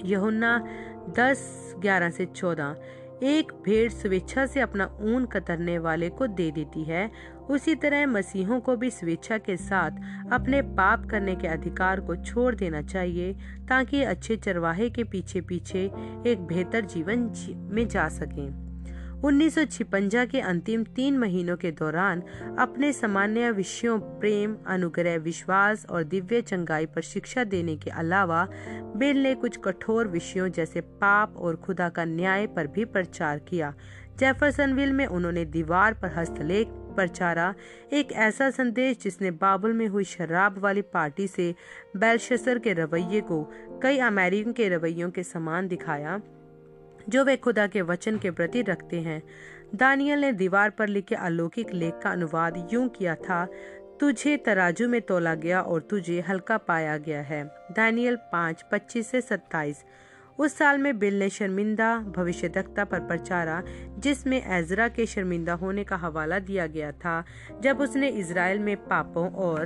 [0.06, 0.68] यहुन्ना
[1.10, 2.76] दस, ग्यारह से चौदह,
[3.24, 7.12] एक भेड़ स्वेच्छा से अपना ऊन कतरने वाले को दे देती है
[7.50, 9.92] उसी तरह मसीहों को भी स्वेच्छा के साथ
[10.32, 13.34] अपने पाप करने के अधिकार को छोड़ देना चाहिए,
[13.70, 15.92] ताकि अच्छे चरवाहे के पीछे पीछे
[16.28, 18.74] एक बेहतर जीवन में जा सकें।
[19.24, 19.56] उन्नीस
[20.14, 22.22] के अंतिम तीन महीनों के दौरान
[22.60, 28.48] अपने सामान्य विषयों, प्रेम, अनुग्रह, विश्वास और दिव्य चंगाई पर शिक्षा देने के अलावा
[28.96, 33.74] बिल ने कुछ कठोर विषयों जैसे पाप और खुदा का न्याय पर भी प्रचार किया।
[34.20, 37.54] जेफरसनविल में उन्होंने दीवार पर हस्तलेख प्रचारा
[37.94, 41.54] एक ऐसा संदेश जिसने बाबुल में हुई शराब वाली पार्टी से
[41.98, 43.44] बेलशसर के रवैये को,
[43.84, 46.22] कई अमेरिकन के रवैयों के समान दिखाया,
[47.10, 49.22] जो वे खुदा के वचन के प्रति रखते हैं।
[49.76, 53.48] दानियल ने दीवार पर लिखे अलौकिक लेख का अनुवाद यूँ किया था,
[54.00, 59.22] तुझे तराजू में तोला गया और तुझे हल्का पाया गया है। दानियल पाँच, पच्चीस से
[59.22, 59.84] सत्ताईस।
[60.40, 63.64] उस साल में बिल ने शर्मिंदा भविष्यदक्ता पर प्रचारा,
[64.00, 67.24] जिसमें एजरा के शर्मिंदा होने का हवाला दिया गया था,
[67.62, 69.62] जब उसने इसराइल में पापों और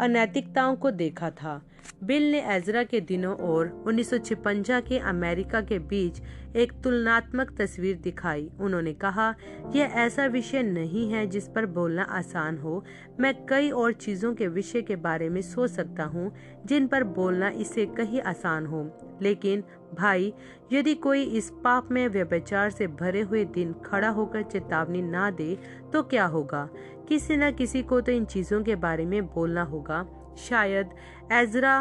[0.00, 1.62] अनैतिकताओं को देखा था।
[2.04, 6.22] बिल ने एजरा के दिनों और उन्नीस के अमेरिका के बीच
[6.56, 9.34] एक तुलनात्मक तस्वीर दिखाई। उन्होंने कहा,
[9.76, 12.84] यह ऐसा विषय नहीं है जिस पर बोलना आसान हो।
[13.20, 16.34] मैं कई और चीज़ों के विषय के बारे में सोच सकता हूँ,
[16.66, 19.64] जिन पर बोलना इससे कहीं आसान हो। लेकिन,
[19.94, 20.34] भाई,
[20.72, 25.58] यदि कोई इस पाप में व्यभिचार से भरे हुए दिन खड़ा होकर चेतावनी ना दे
[25.92, 26.68] तो क्या होगा?
[27.08, 30.06] किसी न किसी को तो इन चीज़ों के बारे में बोलना होगा।
[30.38, 30.90] शायद
[31.32, 31.76] एजरा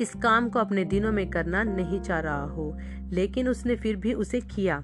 [0.00, 2.76] इस काम को अपने दिनों में करना नहीं चाह रहा हो,
[3.10, 4.82] लेकिन उसने फिर भी उसे किया।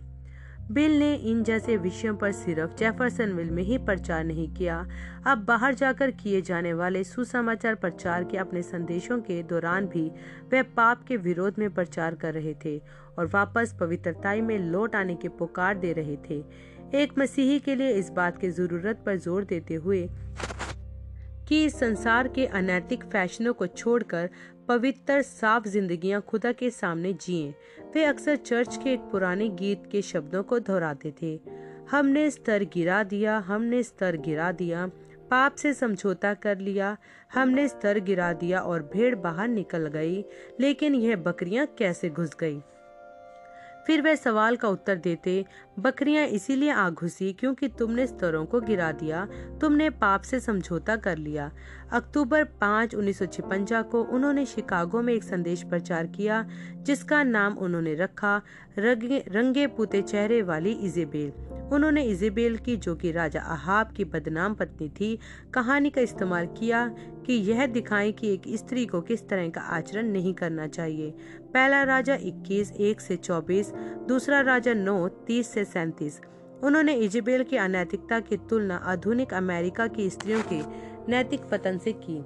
[0.73, 4.77] बिल ने इन जैसे विषयों पर सिर्फ़ जेफरसनविल में ही प्रचार नहीं किया।
[5.27, 10.11] अब बाहर जाकर किए जाने वाले सुसमाचार प्रचार के अपने संदेशों के दौरान भी
[10.51, 12.77] वे पाप के विरोध में प्रचार कर रहे थे
[13.18, 16.42] और वापस पवित्रताई में लौट आने की पुकार दे रहे थे।
[16.94, 20.09] एक मसीही के लिए इस बात की ज़रूरत पर ज़ोर देते हुए
[21.49, 24.31] कि इस संसार के अनैतिक फैशनों को छोड़कर
[24.69, 27.55] पवित्र, साफ़ जिंदगियाँ खुदा के सामने जिए।
[27.95, 31.41] वे अक्सर चर्च के एक पुराने गीत के शब्दों को दोहराते थे।
[31.91, 34.87] हमने स्तर गिरा दिया, हमने स्तर गिरा दिया,
[35.31, 36.97] पाप से समझौता कर लिया,
[37.35, 40.25] हमने स्तर गिरा दिया और भेड़ बाहर निकल गई,
[40.61, 42.63] लेकिन यह बकरियाँ कैसे घुस गई?
[43.87, 45.45] फिर वह सवाल का उत्तर देते
[45.79, 49.29] बकरियाँ इसीलिए आ घुसी क्योंकि तुमने स्तरों को गिरा दिया
[49.61, 51.51] तुमने पाप से समझौता कर लिया।
[51.93, 53.19] अक्टूबर 5 उन्नीस
[53.93, 58.43] को उन्होंने शिकागो में एक संदेश प्रचार किया जिसका नाम उन्होंने रखा
[58.79, 61.33] रंगे, रंगे पुते चेहरे वाली इजेबेल।
[61.73, 65.19] उन्होंने इजेबेल की जो कि राजा अहाब की बदनाम पत्नी थी
[65.55, 66.87] कहानी का इस्तेमाल किया
[67.27, 71.11] कि यह दिखाएँ कि एक स्त्री को किस तरह का आचरण नहीं करना चाहिए।
[71.55, 73.73] पहला राजा 21 एक से 24
[74.09, 76.20] दूसरा राजा 9 30 से 37
[76.64, 80.61] उन्होंने इजेबेल की अनैतिकता की तुलना आधुनिक अमेरिका की स्त्रियों के
[81.11, 82.18] नैतिक पतन से की,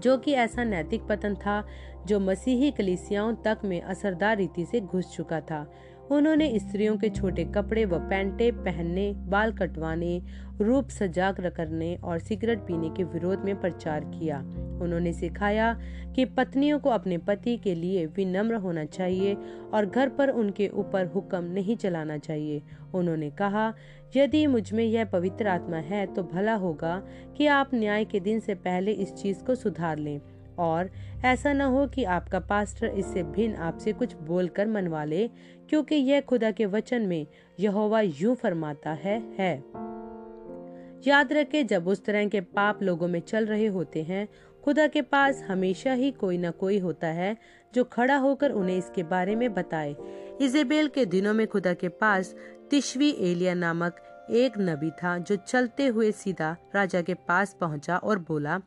[0.00, 1.62] जो कि ऐसा नैतिक पतन था
[2.06, 5.66] जो मसीही कलिसियाओं तक में असरदार रीति से घुस चुका था।
[6.10, 10.22] उन्होंने स्त्रियों के छोटे कपड़े व पैंटे पहनने, बाल कटवाने,
[10.60, 14.38] रूप सजाग करने और सिगरेट पीने के विरोध में प्रचार किया।
[14.82, 15.72] उन्होंने सिखाया
[16.16, 19.36] कि पत्नियों को अपने पति के लिए विनम्र होना चाहिए
[19.74, 22.62] और घर पर उनके ऊपर हुक्म नहीं चलाना चाहिए।
[22.94, 23.74] उन्होंने कहा,
[24.16, 27.02] यदि मुझमें यह पवित्र आत्मा है तो भला होगा
[27.36, 30.20] कि आप न्याय के दिन से पहले इस चीज़ को सुधार लें।
[30.60, 30.90] और
[31.24, 35.28] ऐसा न हो कि आपका पास्टर इससे भिन्न आपसे कुछ बोलकर मनवा ले,
[35.68, 37.26] क्योंकि यह खुदा के वचन में
[37.60, 39.54] यहोवा यूँ फरमाता है है।
[41.06, 44.28] याद रखें, जब उस तरह के पाप लोगों में चल रहे होते हैं,
[44.64, 47.36] खुदा के पास हमेशा ही कोई न कोई होता है,
[47.74, 49.96] जो खड़ा होकर उन्हें इसके बारे में बताए।
[50.40, 52.34] इजेबेल के दिनों में खुदा के पास
[52.70, 58.18] तिशवी एलिया नामक एक नबी था, जो चलते हुए सीधा राजा के पास पहुँचा और
[58.18, 58.60] बोला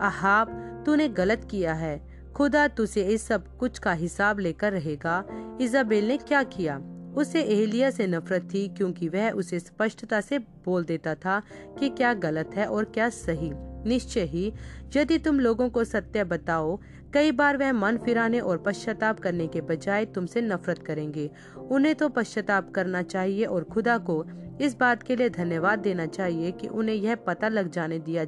[0.00, 0.48] अहाब,
[0.86, 5.24] तूने गलत किया है। खुदा तुझे इस सब कुछ का हिसाब लेकर रहेगा।
[5.60, 6.82] इजाबेल ने क्या किया?
[7.16, 11.42] उसे एहलिया से नफरत थी क्योंकि वह उसे स्पष्टता से बोल देता था
[11.78, 13.50] कि क्या गलत है और क्या सही।
[13.88, 14.52] निश्चय ही,
[14.96, 16.78] यदि तुम लोगों को सत्य बताओ,
[17.14, 22.08] कई बार वह मन फिराने और पश्चाताप करने के बजाय तुमसे नफरत करेंगे। उन्हें तो
[22.08, 24.24] पश्चाताप करना चाहिए और खुदा को
[24.60, 28.24] इस बात के लिए धन्यवाद देना चाहिए कि उन्हें यह पता लग जाने दिया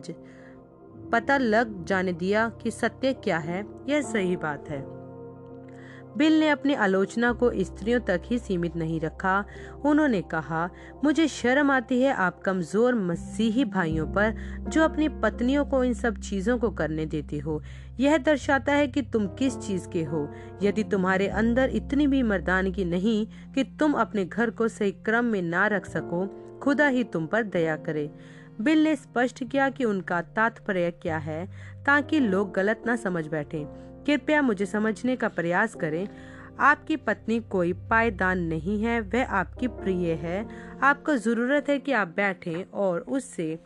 [1.13, 5.01] पता लग जाने दिया कि सत्य क्या है, यह सही बात है।
[6.17, 9.45] बिल ने अपनी आलोचना को स्त्रियों तक ही सीमित नहीं रखा।
[9.85, 10.69] उन्होंने कहा,
[11.05, 14.35] मुझे शर्म आती है आप कमज़ोर मसीही भाइयों पर
[14.69, 17.63] जो अपनी पत्नियों को इन सब चीज़ों को करने देते हो।
[18.01, 20.29] यह दर्शाता है कि तुम किस चीज़ के हो।
[20.63, 25.43] यदि तुम्हारे अंदर इतनी भी मर्दानगी नहीं कि तुम अपने घर को सही क्रम में
[25.43, 26.27] ना रख सको,
[26.59, 28.11] खुदा ही तुम पर दया करे।
[28.61, 31.47] बिल ने स्पष्ट किया कि उनका तात्पर्य क्या है,
[31.87, 33.65] ताकि लोग गलत न समझ बैठे।
[34.07, 36.09] कृपया मुझे समझने का प्रयास करें।
[36.59, 40.49] आपकी पत्नी कोई पायदान नहीं है, वह आपकी प्रिय है।
[40.83, 43.59] आपको ज़रूरत है कि आप बैठें और उससे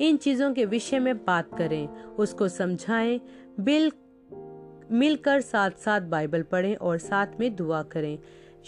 [0.00, 3.20] इन चीज़ों के विषय में बात करें, उसको समझाएँ,
[3.60, 3.92] बिल
[4.92, 8.18] मिलकर साथ साथ बाइबल पढ़ें और साथ में दुआ करें।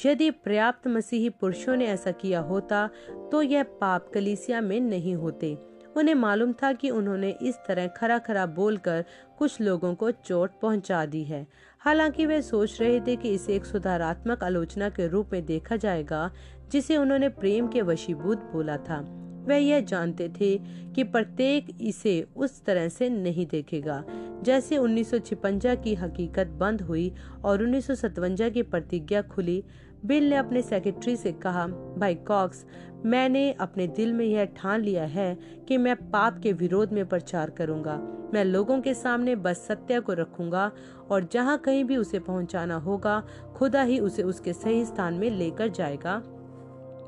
[0.06, 2.88] यदि पर्याप्त मसीही पुरुषों ने ऐसा किया होता
[3.32, 5.56] तो यह पाप कलीसिया में नहीं होते।
[5.96, 9.04] उन्हें मालूम था कि उन्होंने इस तरह खरा खरा बोलकर
[9.38, 11.46] कुछ लोगों को चोट पहुँचा दी है।
[11.80, 16.30] हालाँकि वे सोच रहे थे कि इसे एक सुधारात्मक आलोचना के रूप में देखा जाएगा,
[16.72, 19.00] जिसे उन्होंने प्रेम के वशीभूत बोला था।
[19.44, 20.56] वे यह जानते थे
[20.94, 24.04] कि प्रत्येक इसे उस तरह से नहीं देखेगा।
[24.42, 27.12] जैसे उन्नीस की हकीकत बंद हुई
[27.44, 29.62] और उन्नीस की प्रतिज्ञा खुली,
[30.04, 32.64] बिल ने अपने सेक्रेटरी से कहा, भाई कॉक्स,
[33.04, 37.50] मैंने अपने दिल में यह ठान लिया है कि मैं पाप के विरोध में प्रचार
[37.50, 37.96] करूँगा।
[38.34, 40.70] मैं लोगों के सामने बस सत्य को रखूँगा
[41.10, 43.22] और जहाँ कहीं भी उसे पहुंचाना होगा,
[43.56, 46.22] खुदा ही उसे उसके सही स्थान में लेकर जाएगा,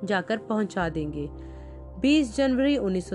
[0.05, 1.29] जाकर पहुँचा देंगे।
[2.07, 3.11] 20 जनवरी उन्नीस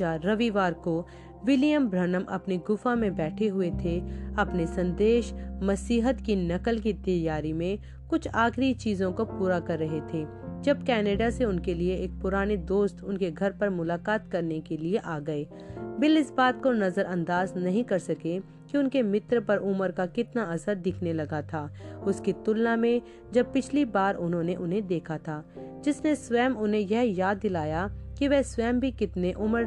[0.00, 1.06] रविवार को
[1.44, 4.00] विलियम ब्रनम अपनी गुफा में बैठे हुए थे।
[4.38, 7.78] अपने संदेश, मसीहत की नकल की तैयारी में
[8.10, 10.26] कुछ आखिरी चीज़ों को पूरा कर रहे थे।
[10.62, 14.96] जब कनाडा से उनके लिए एक पुराने दोस्त उनके घर पर मुलाकात करने के लिए
[14.96, 15.46] आ गए।
[15.78, 20.42] बिल इस बात को नजरअंदाज नहीं कर सके कि उनके मित्र पर उम्र का कितना
[20.42, 21.70] असर दिखने लगा था।
[22.04, 25.44] उसकी तुलना में जब पिछली बार उन्होंने उन्हें देखा था,
[25.84, 29.64] जिसने स्वयं उन्हें यह याद दिलाया कि वह स्वयं भी कितने उम्र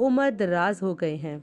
[0.00, 1.36] उम्र दराज हो गए हैं।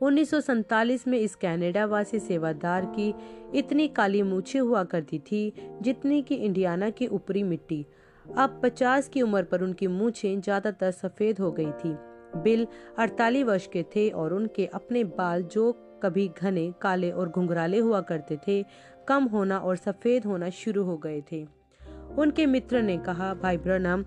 [0.00, 3.14] उन्नीस में इस कनाडा वासी सेवादार की
[3.54, 7.86] इतनी काली मूछे हुआ करती थी, जितनी की इंडियाना की ऊपरी मिट्टी।
[8.26, 11.94] अब पचास की उम्र पर उनकी मूछें ज़्यादातर सफ़ेद हो गई थी।
[12.42, 12.66] बिल
[12.98, 15.72] 48 वर्ष के थे और उनके अपने बाल जो
[16.02, 18.64] कभी घने, काले और घुंघराले हुआ करते थे,
[19.08, 21.44] कम होना और सफ़ेद होना शुरू हो गए थे।
[22.18, 24.04] उनके मित्र ने कहा, भाई ब्रनम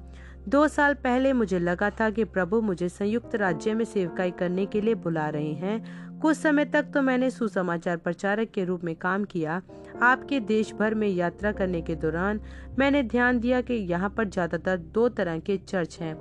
[0.49, 4.81] दो साल पहले मुझे लगा था कि प्रभु मुझे संयुक्त राज्य में सेवकाई करने के
[4.81, 9.23] लिए बुला रहे हैं। कुछ समय तक तो मैंने सुसमाचार प्रचारक के रूप में काम
[9.23, 9.61] किया।
[10.01, 12.41] आपके देश भर में यात्रा करने के दौरान
[12.79, 16.13] मैंने ध्यान दिया कि यहाँ पर ज़्यादातर दो तरह के चर्च हैं।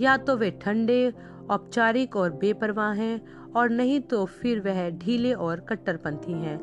[0.00, 1.12] या तो वे ठंडे,
[1.50, 3.20] औपचारिक और बेपरवाह हैं,
[3.56, 6.58] और नहीं तो फिर वह ढीले और कट्टरपंथी हैं।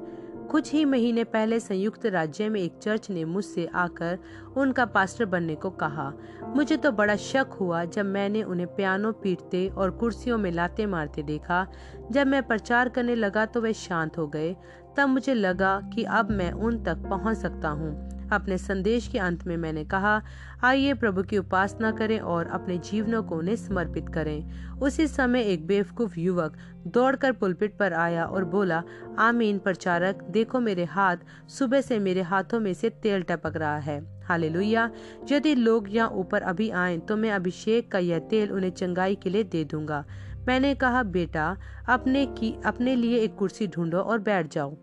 [0.51, 4.19] कुछ ही महीने पहले संयुक्त राज्य में एक चर्च ने मुझसे आकर
[4.57, 6.11] उनका पास्टर बनने को कहा।
[6.55, 11.23] मुझे तो बड़ा शक हुआ जब मैंने उन्हें पियानो पीटते और कुर्सियों में लाते मारते
[11.23, 11.65] देखा।
[12.11, 14.55] जब मैं प्रचार करने लगा तो वे शांत हो गए।
[14.97, 19.47] तब मुझे लगा कि अब मैं उन तक पहुँच सकता हूँ। अपने संदेश के अंत
[19.47, 20.21] में मैंने कहा,
[20.63, 25.67] आइए प्रभु की उपासना करें और अपने जीवनों को उन्हें समर्पित करें। उसी समय एक
[25.67, 28.83] बेवकूफ़ युवक दौड़कर पुलपिट पर आया और बोला,
[29.19, 31.17] आमीन प्रचारक, देखो मेरे हाथ,
[31.49, 34.91] सुबह से मेरे हाथों में से तेल टपक रहा है। हालेलुया।
[35.31, 39.29] यदि लोग यहाँ ऊपर अभी आए तो मैं अभिषेक का यह तेल उन्हें चंगाई के
[39.29, 40.05] लिए दे दूँगा।
[40.47, 41.57] मैंने कहा, बेटा,
[41.89, 44.77] अपने की, अपने लिए एक कुर्सी ढूंढो और बैठ जाओ।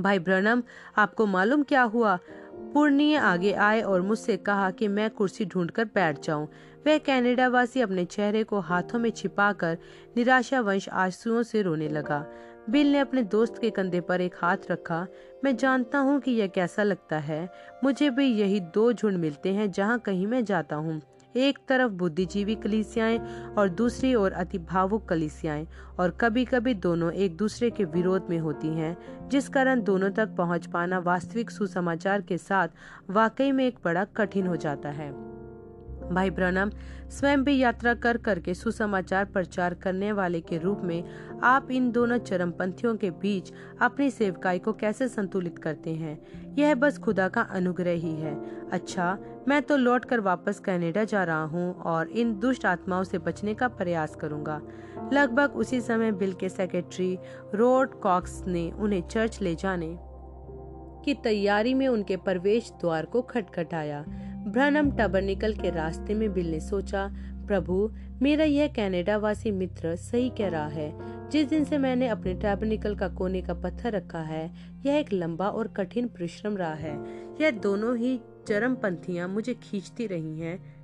[0.00, 0.62] भाई ब्रनम,
[0.98, 2.18] आपको मालूम क्या हुआ?
[2.76, 6.48] पूर्णिय आगे आए और मुझसे कहा कि मैं कुर्सी ढूंढकर बैठ जाऊँ।
[6.86, 9.78] वह कैनेडा वासी अपने चेहरे को हाथों में छिपाकर
[10.16, 12.24] निराशावंश आंसुओं से रोने लगा।
[12.70, 15.06] बिल ने अपने दोस्त के कंधे पर एक हाथ रखा।
[15.44, 17.48] मैं जानता हूँ कि यह कैसा लगता है।
[17.84, 21.02] मुझे भी यही दो झुंड मिलते हैं जहाँ कहीं मैं जाता हूँ।
[21.36, 23.18] एक तरफ़ बुद्धिजीवी कलिसियाएँ
[23.58, 25.66] और दूसरी ओर अति भावुक कलिसियाएँ,
[25.98, 28.96] और कभी कभी दोनों एक दूसरे के विरोध में होती हैं,
[29.28, 32.68] जिस कारण दोनों तक पहुँच पाना वास्तविक सुसमाचार के साथ
[33.10, 35.35] वाकई में एक बड़ा कठिन हो जाता है।
[36.12, 36.70] भाई ब्रनम,
[37.10, 41.04] स्वयं भी यात्रा कर करके सुसमाचार प्रचार करने वाले के रूप में
[41.42, 46.18] आप इन दोनों चरमपंथियों के बीच अपनी सेवकाई को कैसे संतुलित करते हैं?
[46.58, 48.34] यह बस खुदा का अनुग्रह ही है।
[48.70, 53.18] अच्छा मैं तो लौट कर वापस कनाडा जा रहा हूँ और इन दुष्ट आत्माओं से
[53.18, 54.60] बचने का प्रयास करूँगा।
[55.12, 57.18] लगभग उसी समय बिल के सेक्रेटरी
[57.54, 59.96] रोड कॉक्स ने उन्हें चर्च ले जाने
[61.04, 64.04] की तैयारी में उनके प्रवेश द्वार को खटखटाया।
[64.48, 67.10] ब्रनम टबरनिकल के रास्ते में बिल ने सोचा,
[67.46, 67.90] प्रभु,
[68.22, 70.98] मेरा यह कनाडा वासी मित्र सही कह रहा है।
[71.30, 74.54] जिस दिन से मैंने अपने टैबनिकल का कोने का पत्थर रखा है,
[74.86, 77.04] यह एक लंबा और कठिन परिश्रम रहा है।
[77.40, 80.75] यह दोनों ही चरम पंथियाँ मुझे खींचती रही हैं।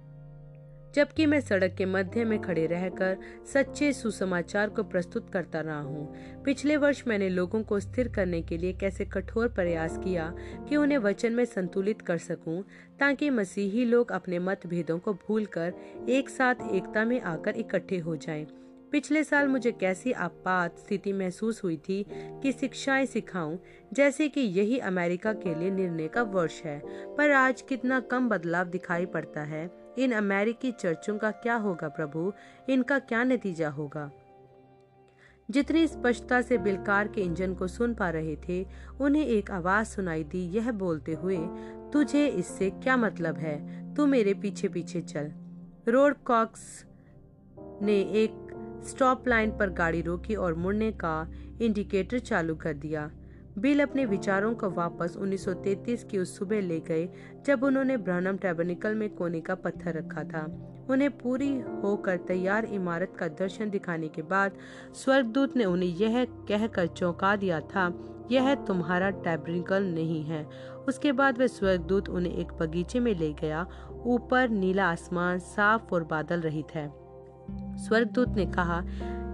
[0.95, 3.17] जबकि मैं सड़क के मध्य में खड़े रहकर
[3.53, 8.59] सच्चे सुसमाचार को प्रस्तुत करता रहा हूँ पिछले वर्ष मैंने लोगों को स्थिर करने के
[8.59, 10.33] लिए कैसे कठोर प्रयास किया
[10.69, 12.63] कि उन्हें वचन में संतुलित कर सकूँ,
[13.01, 15.75] ताकि मसीही लोग अपने मतभेदों को भूलकर
[16.09, 18.47] एक साथ एकता में आकर इकट्ठे हो जाएँ।
[18.93, 23.57] पिछले साल मुझे कैसी आपात स्थिति महसूस हुई थी कि शिक्षाएँ सिखाऊं,
[23.93, 26.81] जैसे कि यही अमेरिका के लिए निर्णय का वर्ष है,
[27.17, 32.33] पर आज कितना कम बदलाव दिखाई पड़ता है इन अमेरिकी चर्चों का क्या होगा प्रभु?
[32.69, 34.11] इनका क्या नतीजा होगा?
[35.51, 38.67] जितनी स्पष्टता से बिलकार के इंजन को सुन पा रहे थे,
[39.01, 41.39] उन्हें एक आवाज़ सुनाई दी, यह बोलते हुए,
[41.93, 43.83] तुझे इससे क्या मतलब है?
[43.95, 45.33] तू मेरे पीछे पीछे चल।
[45.89, 46.85] रोड कॉक्स
[47.83, 48.31] ने एक
[48.85, 51.31] स्टॉप लाइन पर गाड़ी रोकी और मुड़ने का
[51.63, 53.11] इंडिकेटर चालू कर दिया।
[53.59, 57.09] बिल अपने विचारों को वापस 1933 की उस सुबह ले गए,
[57.47, 63.13] जब उन्होंने ब्रहनम टैबरनिकल में कोने का पत्थर रखा था। उन्हें पूरी होकर तैयार इमारत
[63.19, 64.53] का दर्शन दिखाने के बाद
[64.95, 70.49] स्वर्गदूत ने उन्हें यह कहकर चौंका दिया था, यह तुम्हारा टैबरनिकल नहीं है।
[70.89, 73.67] उसके बाद वह स्वर्गदूत उन्हें एक बगीचे में ले गया।
[74.05, 77.02] ऊपर नीला आसमान साफ़ और बादल रहित है।
[77.51, 78.85] स्वर्गदूत ने कहा,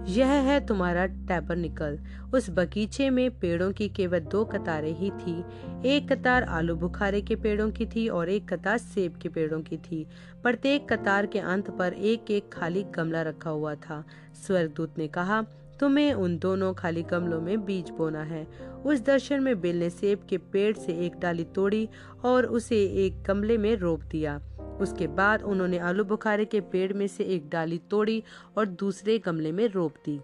[0.07, 1.99] यह है तुम्हारा टैबरनिकल।
[2.33, 5.43] उस बगीचे में पेड़ों की केवल दो कतारें ही थी।
[5.85, 9.77] एक कतार आलू बुखारे के पेड़ों की थी और एक कतार सेब के पेड़ों की
[9.77, 10.07] थी।
[10.43, 14.03] प्रत्येक कतार के अंत पर एक एक खाली गमला रखा हुआ था।
[14.47, 15.45] स्वर्गदूत ने कहा,
[15.79, 18.47] तुम्हें उन दोनों खाली गमलों में बीज बोना है।
[18.85, 21.89] उस दर्शन में बिल ने सेब के पेड़ से एक डाली तोड़ी
[22.25, 24.41] और उसे एक गमले में रोप दिया।
[24.81, 28.23] उसके बाद उन्होंने आलू बुखारे के पेड़ में से एक डाली तोड़ी
[28.57, 30.21] और दूसरे गमले में रोप दी।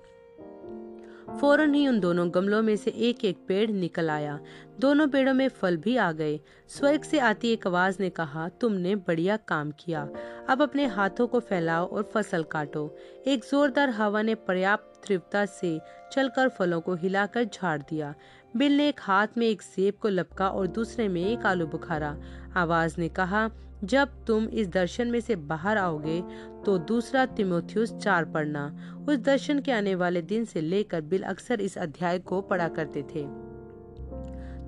[1.42, 4.40] फ़ौरन ही उन दोनों गमलों में से एक एक पेड़ निकल आया।
[4.80, 8.96] दोनों पेड़ों में फल भी आ गए। स्वर्ग से आती एक आवाज़ ने कहा, तुमने
[8.96, 10.10] बढ़िया काम किया।
[10.50, 12.98] अब अपने हाथों को फैलाओ और फ़सल काटो।
[13.28, 15.82] एक जोरदार हवा ने पर्याप्त तीव्रता से
[16.12, 18.16] चलकर फलों को हिलाकर झाड़ दिया।
[18.58, 22.18] बिल ने एक हाथ में एक सेब को लपका और दूसरे में एक आलू बुखारा।
[22.56, 23.52] आवाज़ ने कहा
[23.86, 26.22] जब तुम इस दर्शन में से बाहर आओगे
[26.66, 28.66] तो दूसरा तिमोथियस चार पढ़ना।
[29.10, 33.04] उस दर्शन के आने वाले दिन से लेकर बिल अक्सर इस अध्याय को पढ़ा करते
[33.06, 33.28] थे।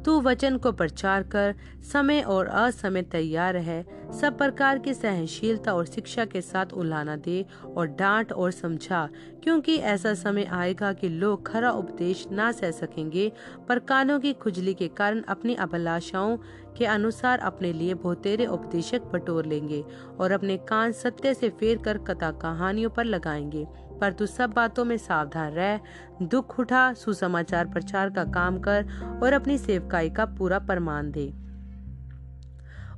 [0.06, 1.56] तू वचन को प्रचार कर,
[1.94, 3.82] समय और असमय तैयार रहे,
[4.20, 9.10] सब प्रकार की सहनशीलता और शिक्षा के साथ उलाना दे और डांट और समझा,
[9.44, 13.32] क्योंकि ऐसा समय आएगा कि लोग खरा उपदेश ना सह सकेंगे,
[13.68, 16.38] पर कानों की खुजली के कारण अपनी अभिलाषाओं
[16.78, 19.86] के अनुसार अपने लिए बहुतेरे उपदेशक बटोर लेंगे
[20.20, 23.68] और अपने कान सत्य से फेर कर कथा कहानियों पर लगाएँगे।
[24.02, 25.80] पर तू सब बातों में सावधान रह,
[26.22, 28.86] दुख उठा, सुसमाचार प्रचार का काम कर
[29.24, 31.34] और अपनी सेवकाई का पूरा प्रमाण दे।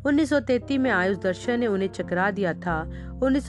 [0.05, 2.81] 1933 में आयुष दर्शन ने उन्हें चकरा दिया था।
[3.23, 3.47] उन्नीस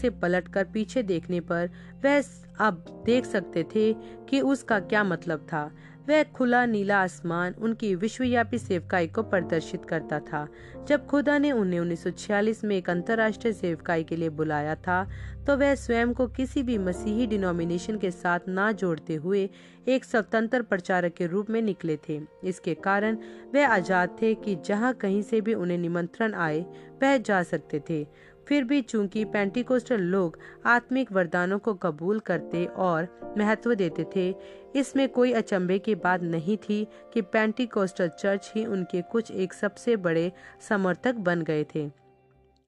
[0.00, 1.70] से पलटकर पीछे देखने पर
[2.04, 2.22] वह
[2.60, 3.92] अब देख सकते थे
[4.28, 5.70] कि उसका क्या मतलब था।
[6.08, 10.46] वह खुला नीला आसमान उनकी विश्वव्यापी सेवकाई को प्रदर्शित करता था।
[10.88, 15.06] जब खुदा ने उन्हें 1946 में एक अंतर्राष्ट्रीय सेवकाई के लिए बुलाया था
[15.46, 19.48] तो वह स्वयं को किसी भी मसीही डिनोमिनेशन के साथ ना जोड़ते हुए
[19.88, 23.16] एक स्वतंत्र प्रचारक के रूप में निकले थे। इसके कारण
[23.52, 26.60] वे आज़ाद थे कि जहाँ कहीं से भी उन्हें निमंत्रण आए,
[27.02, 28.06] वह जा सकते थे।
[28.48, 34.34] फिर भी चूँकि पेंटिकोस्टल लोग आत्मिक वरदानों को कबूल करते और महत्व देते थे,
[34.76, 39.96] इसमें कोई अचंभे की बात नहीं थी कि पेंटिकोस्टल चर्च ही उनके कुछ एक सबसे
[39.96, 40.32] बड़े
[40.68, 41.90] समर्थक बन गए थे।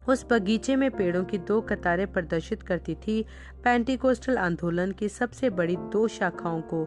[0.09, 3.25] उस बगीचे में पेड़ों की दो कतारें प्रदर्शित करती थी।
[3.65, 6.85] पेंटिकोस्टल आंदोलन की सबसे बड़ी दो शाखाओं को,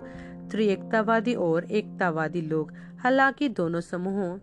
[0.51, 4.37] त्रिएकतावादी और एकतावादी लोग, हालाँकि दोनों समूहों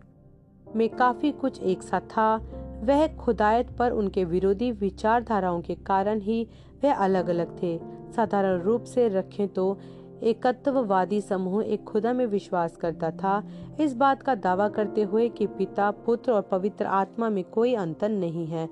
[0.77, 2.37] में काफ़ी कुछ एक सा था।
[2.83, 6.47] वह खुदायत पर उनके विरोधी विचारधाराओं के कारण ही
[6.85, 7.79] वह अलग अलग थे।
[8.17, 9.79] साधारण रूप से रखें तो
[10.23, 13.43] एकत्ववादी समूह एक खुदा में विश्वास करता था।
[13.81, 18.09] इस बात का दावा करते हुए कि पिता, पुत्र और पवित्र आत्मा में कोई अंतर
[18.09, 18.69] नहीं है।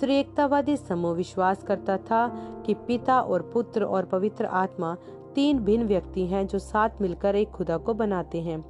[0.00, 2.26] त्रिएकतावादी समूह विश्वास करता था
[2.66, 4.96] कि पिता और पुत्र और पवित्र आत्मा
[5.34, 8.64] तीन भिन्न व्यक्ति हैं जो साथ मिलकर एक खुदा को बनाते हैं।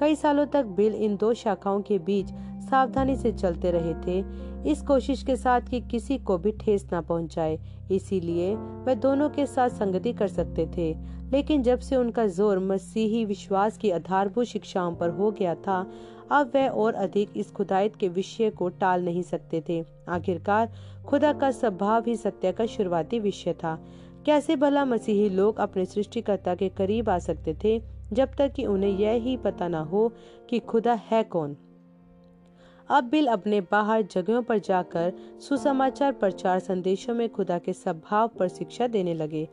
[0.00, 2.32] कई सालों तक बिल इन दो शाखाओं के बीच
[2.72, 4.24] सावधानी से चलते रहे थे।
[4.70, 7.58] इस कोशिश के साथ कि किसी को भी ठेस न पहुँचाए।
[7.90, 10.94] इसीलिए वे दोनों के साथ संगति कर सकते थे।
[11.32, 15.90] लेकिन जब से उनका ज़ोर मसीही विश्वास की आधारभूत शिक्षाओं पर हो गया था,
[16.30, 20.72] अब वह और अधिक इस खुदायत के विषय को टाल नहीं सकते थे। आखिरकार
[21.06, 23.78] खुदा का स्वभाव ही सत्य का शुरुआती विषय था।
[24.26, 28.98] कैसे भला मसीही लोग अपने सृष्टिकर्ता के करीब आ सकते थे, जब तक कि उन्हें
[28.98, 30.12] यह ही पता न हो
[30.50, 31.56] कि खुदा है कौन?
[32.90, 38.48] अब बिल अपने बाहर जगहों पर जाकर सुसमाचार प्रचार संदेशों में खुदा के स्वभाव पर
[38.48, 39.48] शिक्षा देने लगे।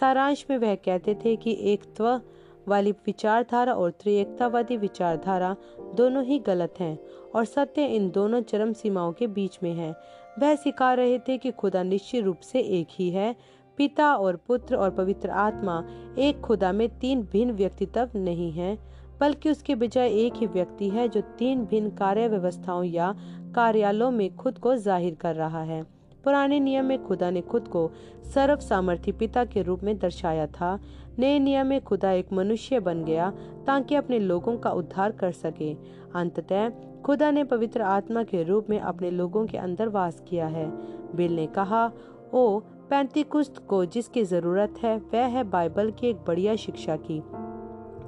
[0.00, 2.20] सारांश में वह कहते थे कि एकत्व
[2.68, 5.56] वाली विचारधारा और त्रिएकतावादी विचारधारा
[5.94, 6.98] दोनों ही गलत हैं
[7.34, 9.94] और सत्य इन दोनों चरम सीमाओं के बीच में है।
[10.38, 13.36] वह सिखा रहे थे कि खुदा निश्चित रूप से एक ही है।
[13.76, 15.84] पिता और पुत्र और पवित्र आत्मा
[16.18, 18.78] एक खुदा में तीन भिन्न व्यक्तित्व नहीं है।
[19.20, 23.14] बल्कि उसके बजाय एक ही व्यक्ति है जो तीन भिन्न कार्य व्यवस्थाओं या
[23.54, 25.82] कार्यालयों में खुद को ज़ाहिर कर रहा है।
[26.24, 27.90] पुराने नियम में खुदा ने खुद को
[28.34, 30.78] सर्व सामर्थ्य पिता के रूप में दर्शाया था।
[31.18, 33.30] नए नियम में खुदा एक मनुष्य बन गया
[33.66, 35.72] ताकि अपने लोगों का उद्धार कर सके।
[36.14, 36.68] अंततः,
[37.02, 40.70] खुदा ने पवित्र आत्मा के रूप में अपने लोगों के अंदर वास किया है।
[41.16, 41.92] बिल ने कहा,
[42.34, 47.22] ओ, पैंतीकुस्त को जिसकी ज़रूरत है, वह है बाइबल की एक बढ़िया शिक्षा की।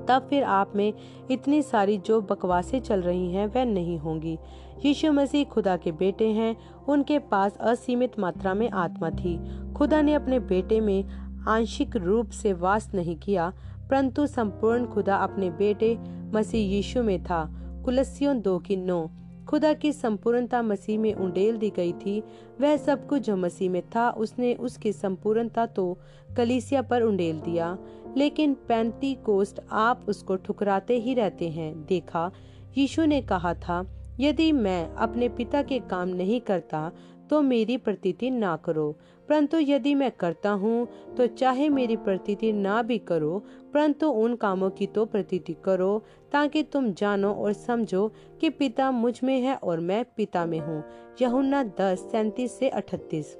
[0.09, 0.93] तब फिर आप में
[1.31, 4.39] इतनी सारी जो बकवासें चल रही हैं, वह नहीं होंगी।
[4.85, 6.57] यीशु मसीह खुदा के बेटे हैं,
[6.89, 9.39] उनके पास असीमित मात्रा में आत्मा थी।
[9.73, 11.05] खुदा ने अपने बेटे में
[11.49, 13.53] आंशिक रूप से वास नहीं किया,
[13.91, 15.99] परंतु संपूर्ण खुदा अपने बेटे
[16.35, 17.51] मसीह यीशु में था।
[17.85, 19.11] कुलसियों दो की नौ।
[19.49, 22.23] खुदा की संपूर्णता मसीह में उंडेल दी गई थी।
[22.61, 25.99] वह सब कुछ जो मसीह में था, उसने उसकी संपूर्णता तो
[26.37, 27.77] कलीसिया पर उंडेल दिया,
[28.17, 32.31] लेकिन पैंती कोस्ट आप उसको ठुकराते ही रहते हैं। देखा,
[32.79, 33.85] यीशु ने कहा था,
[34.21, 36.91] यदि मैं अपने पिता के काम नहीं करता
[37.31, 38.91] तो मेरी प्रतीति ना करो।
[39.29, 43.39] परंतु यदि मैं करता हूँ तो चाहे मेरी प्रतीति ना भी करो,
[43.75, 45.99] परंतु उन कामों की तो प्रतीति करो,
[46.33, 48.07] ताकि तुम जानो और समझो
[48.41, 50.83] कि पिता मुझमें है और मैं पिता में हूँ।
[51.23, 53.37] यहुन्ना दस सैतीस से अठतीस।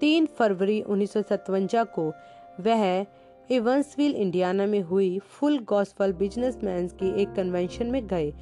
[0.00, 1.12] तीन फरवरी उन्नीस
[1.94, 2.12] को
[2.60, 3.06] वह
[3.50, 8.32] इवंसविल, इंडियाना में हुई फुल गॉस्फल बिजनेसमैन की एक कन्वेंशन में गए।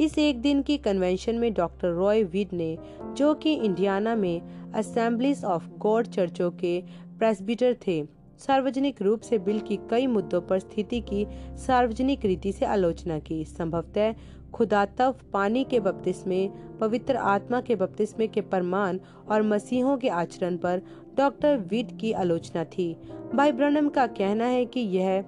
[0.00, 2.78] इस एक दिन की कन्वेंशन में डॉक्टर रॉय विड ने,
[3.16, 6.82] जो कि इंडियाना में असेंबलीज ऑफ़ गॉड चर्चों के
[7.18, 8.02] प्रेसबिटर थे,
[8.38, 13.44] सार्वजनिक रूप से बिल की कई मुद्दों पर स्थिति की सार्वजनिक रीति से आलोचना की।
[13.44, 14.14] संभवतः
[14.54, 16.48] खुदातव पानी के बपतिस्मे,
[16.80, 18.98] पवित्र आत्मा के बपतिस्मे के प्रमाण
[19.30, 20.82] और मसीहों के आचरण पर
[21.16, 22.96] डॉक्टर विट की आलोचना थी।
[23.34, 25.24] भाई ब्रनम का कहना है कि यह,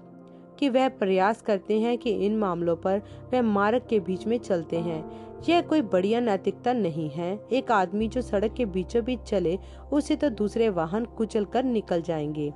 [0.58, 3.02] कि वह प्रयास करते हैं कि इन मामलों पर
[3.34, 8.08] वह मार्ग के बीच में चलते हैं। यह कोई बढ़िया नैतिकता नहीं है। एक आदमी
[8.08, 9.58] जो सड़क के बीचों बीच चले,
[9.92, 12.52] उसे तो दूसरे वाहन कुचल कर निकल जाएँगे।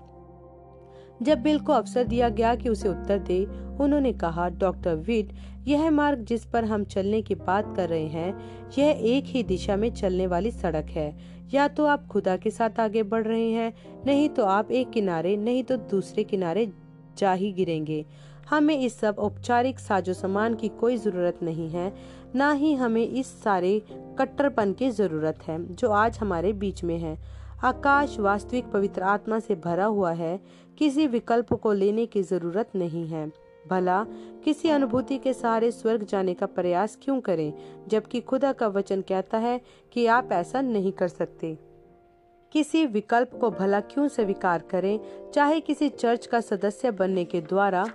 [1.22, 3.44] जब बिल को अवसर दिया गया कि उसे उत्तर दे,
[3.80, 5.32] उन्होंने कहा, डॉक्टर विड
[5.68, 8.34] यह मार्ग जिस पर हम चलने की बात कर रहे हैं,
[8.78, 12.80] यह एक ही दिशा में चलने वाली सड़क है। या तो आप खुदा के साथ
[12.80, 13.72] आगे बढ़ रहे हैं,
[14.06, 16.70] नहीं तो आप एक किनारे, नहीं तो दूसरे किनारे
[17.18, 18.04] जा ही गिरेंगे।
[18.50, 21.92] हमें इस सब औपचारिक साजो सामान की कोई ज़रूरत नहीं है,
[22.36, 23.82] न ही हमें इस सारे
[24.18, 27.16] कट्टरपन की ज़रूरत है, जो आज हमारे बीच में है।
[27.64, 30.40] आकाश वास्तविक पवित्र आत्मा से भरा हुआ है,
[30.78, 33.32] किसी विकल्प को लेने की ज़रूरत नहीं है।
[33.70, 34.04] भला,
[34.44, 37.52] किसी अनुभूति के सहारे स्वर्ग जाने का प्रयास क्यों करें,
[37.88, 39.60] जबकि खुदा का वचन कहता है
[39.92, 41.58] कि आप ऐसा नहीं कर सकते।
[42.52, 45.00] किसी विकल्प को भला क्यों स्वीकार करें,
[45.30, 47.86] चाहे किसी चर्च का सदस्य बनने के द्वारा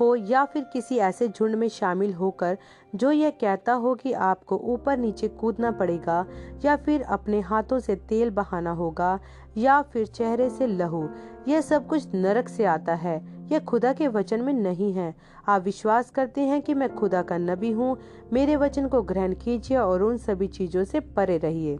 [0.00, 2.56] हो या फिर किसी ऐसे झुंड में शामिल होकर
[2.94, 6.24] जो यह कहता हो कि आपको ऊपर नीचे कूदना पड़ेगा
[6.64, 9.18] या फिर अपने हाथों से तेल बहाना होगा
[9.58, 11.08] या फिर चेहरे से लहू,
[11.48, 13.20] यह सब कुछ नरक से आता है,
[13.52, 15.14] यह खुदा के वचन में नहीं है।
[15.48, 17.96] आप विश्वास करते हैं कि मैं खुदा का नबी हूँ,
[18.32, 21.78] मेरे वचन को ग्रहण कीजिए और उन सभी चीज़ों से परे रहिए।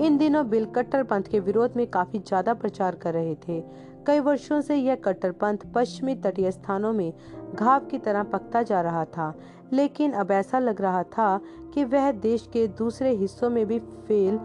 [0.00, 3.60] इन दिनों बिल कट्टर पंथ के विरोध में काफ़ी ज़्यादा प्रचार कर रहे थे।
[4.06, 7.12] कई वर्षों से यह कट्टरपंथ पश्चिमी तटीय स्थानों में
[7.54, 9.32] घाव की तरह पकता जा रहा था,
[9.72, 11.40] लेकिन अब ऐसा लग रहा था
[11.74, 14.38] कि वह देश के दूसरे हिस्सों में भी फेल,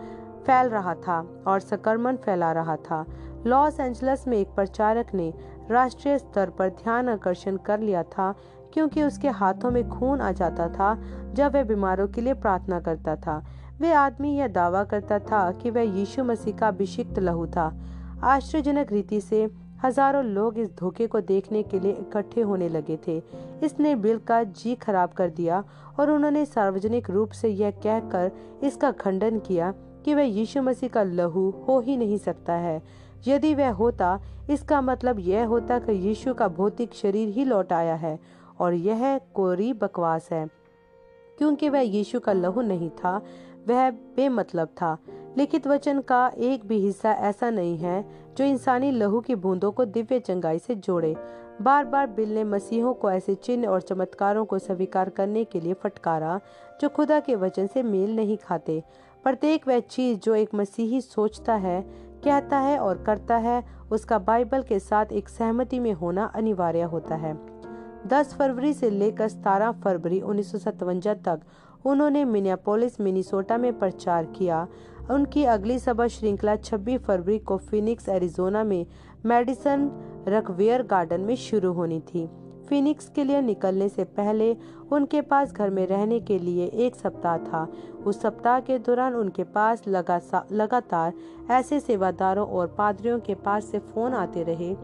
[0.45, 3.05] फैल रहा था और संक्रमण फैला रहा था।
[3.47, 5.33] लॉस एंजल्स में एक प्रचारक ने
[5.71, 8.33] राष्ट्रीय स्तर पर ध्यान आकर्षण कर लिया था,
[8.73, 10.95] क्योंकि उसके हाथों में खून आ जाता था
[11.33, 13.43] जब वह बीमारों के लिए प्रार्थना करता था।
[13.79, 17.69] वे आदमी यह दावा करता था कि वह यीशु मसीह का अभिषिक्त लहू था।
[18.24, 19.47] आश्चर्यजनक रीति से
[19.84, 23.18] हज़ारों लोग इस धोखे को देखने के लिए इकट्ठे होने लगे थे।
[23.63, 25.63] इसने बिल का जी खराब कर दिया
[25.99, 28.32] और उन्होंने सार्वजनिक रूप से यह कहकर
[28.63, 29.74] इसका खंडन किया
[30.05, 32.82] कि वह यीशु मसीह का लहू हो ही नहीं सकता है।
[33.28, 37.95] यदि वह होता, इसका मतलब यह होता कि यीशु का भौतिक शरीर ही लौट आया
[37.95, 38.20] है
[38.59, 40.45] और यह कोरी बकवास है।
[41.38, 43.22] क्योंकि वह यीशु का लहू नहीं था,
[43.68, 44.97] वह बेमतलब था।
[45.38, 48.05] लिखित वचन का एक भी हिस्सा ऐसा नहीं है
[48.38, 51.15] जो इंसानी लहू की बूंदों को दिव्य चंगाई से जोड़े।
[51.61, 55.73] बार बार बिल ने मसीहों को ऐसे चिन्ह और चमत्कारों को स्वीकार करने के लिए
[55.73, 56.39] फटकारा,
[56.81, 58.83] जो खुदा के वचन से मेल नहीं खाते।
[59.23, 61.81] प्रत्येक वह चीज़ जो एक मसीही सोचता है,
[62.23, 67.15] कहता है और करता है, उसका बाइबल के साथ एक सहमति में होना अनिवार्य होता
[67.15, 67.38] है।
[68.07, 71.41] 10 फरवरी से लेकर 17 फरवरी उन्नीस तक
[71.85, 74.67] उन्होंने मिनियापोलिस, मिनीसोटा में प्रचार किया।
[75.11, 78.85] उनकी अगली सभा श्रृंखला 26 फरवरी को फिनिक्स, एरिजोना में
[79.25, 79.89] मेडिसन
[80.27, 82.27] रकवेयर गार्डन में शुरू होनी थी।
[82.69, 84.55] फिनिक्स के लिए निकलने से पहले
[84.91, 87.67] उनके पास घर में रहने के लिए एक सप्ताह था।
[88.05, 89.83] उस सप्ताह के दौरान उनके पास
[90.51, 91.13] लगातार
[91.51, 94.75] ऐसे सेवादारों और पादरियों के पास से फ़ोन आते रहे,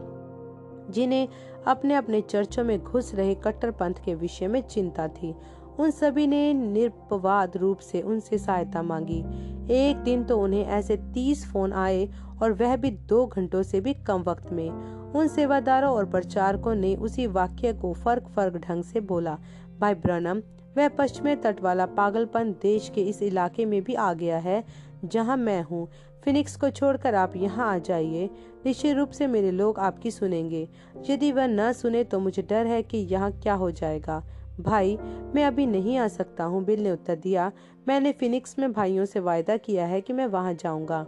[0.92, 1.28] जिन्हें
[1.66, 5.34] अपने अपने चर्चों में घुस रहे कट्टरपंथ के विषय में चिंता थी।
[5.78, 9.22] उन सभी ने निरपवाद रूप से उनसे सहायता मांगी।
[9.70, 12.08] एक दिन तो उन्हें ऐसे तीस फ़ोन आए
[12.42, 14.68] और वह भी दो घंटों से भी कम वक्त में।
[15.12, 19.38] उन सेवादारों और प्रचारकों ने उसी वाक्य को फ़र्क फ़र्क ढंग से बोला।
[19.80, 20.42] भाई ब्रनम,
[20.76, 24.64] वह पश्चिमी तट वाला पागलपन देश के इस इलाके में भी आ गया है,
[25.04, 25.88] जहाँ मैं हूँ।
[26.24, 28.30] फिनिक्स को छोड़कर आप यहाँ आ जाइए।
[28.66, 30.68] निश्चित रूप से मेरे लोग आपकी सुनेंगे।
[31.10, 34.22] यदि वह न सुने तो मुझे डर है कि यहाँ क्या हो जाएगा।
[34.60, 34.96] भाई,
[35.34, 37.52] मैं अभी नहीं आ सकता हूँ, बिल ने उत्तर दिया।
[37.88, 41.06] मैंने फिनिक्स में भाइयों से वायदा किया है कि मैं वहाँ जाऊँगा।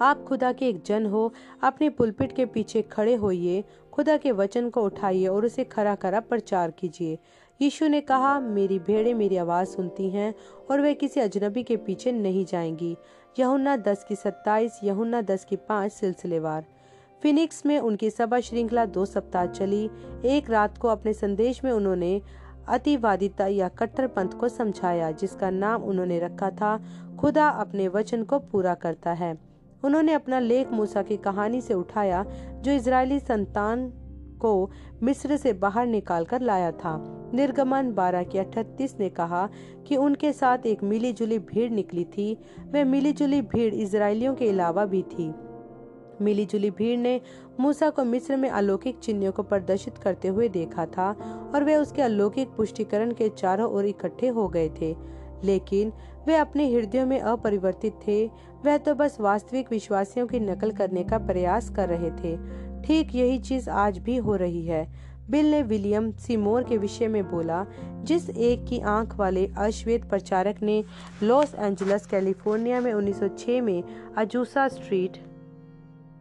[0.00, 4.70] आप खुदा के एक जन हो, अपने पुलपिट के पीछे खड़े होइए, खुदा के वचन
[4.70, 7.18] को उठाइए और उसे खरा खरा प्रचार कीजिए।
[7.60, 10.34] यीशु ने कहा, मेरी भेड़े मेरी आवाज़ सुनती हैं
[10.70, 12.96] और वे किसी अजनबी के पीछे नहीं जाएँगी।
[13.38, 16.73] यहुन्ना दस की सत्ताईस, यहुन्ना दस की पाँच सिलसिलेवार।
[17.24, 19.90] फिनिक्स में उनकी सभा श्रृंखला दो सप्ताह चली।
[20.24, 22.22] एक रात को अपने संदेश में उन्होंने
[22.68, 26.84] अतिवादिता या कट्टर पंथ को समझाया, जिसका नाम उन्होंने रखा था,
[27.20, 29.38] खुदा अपने वचन को पूरा करता है।
[29.84, 33.88] उन्होंने अपना लेख मूसा की कहानी से उठाया, जो इजरायली संतान
[34.40, 34.70] को
[35.02, 36.96] मिस्र से बाहर निकाल कर लाया था।
[37.34, 39.48] निर्गमन बारह की अठतीस ने कहा
[39.86, 44.48] कि उनके साथ एक मिली जुली भीड़ निकली थी। वह मिली जुली भीड़ इसराइलियों के
[44.48, 45.34] अलावा भी थी।
[46.22, 47.20] मिली जुली भीड़ ने
[47.60, 51.12] मूसा को मिस्र में अलौकिक चिन्हों को प्रदर्शित करते हुए देखा था
[51.54, 55.92] और वे उसके अलौकिक पुष्टिकरण के चारों ओर इकट्ठे हो गए थे। लेकिन
[56.26, 58.26] वे अपने हृदयों में अपरिवर्तित थे।
[58.64, 62.38] वह तो बस वास्तविक विश्वासियों की नकल करने का प्रयास कर रहे थे।
[62.82, 67.30] ठीक यही चीज़ आज भी हो रही है। बिल ने विलियम सिमोर के विषय में
[67.30, 67.66] बोला,
[68.02, 70.84] जिस एक की आँख वाले अश्वेत प्रचारक ने
[71.22, 73.82] लॉस एंजलस, कैलिफ़ोर्निया में 1906 में
[74.16, 75.33] अजूसा स्ट्रीट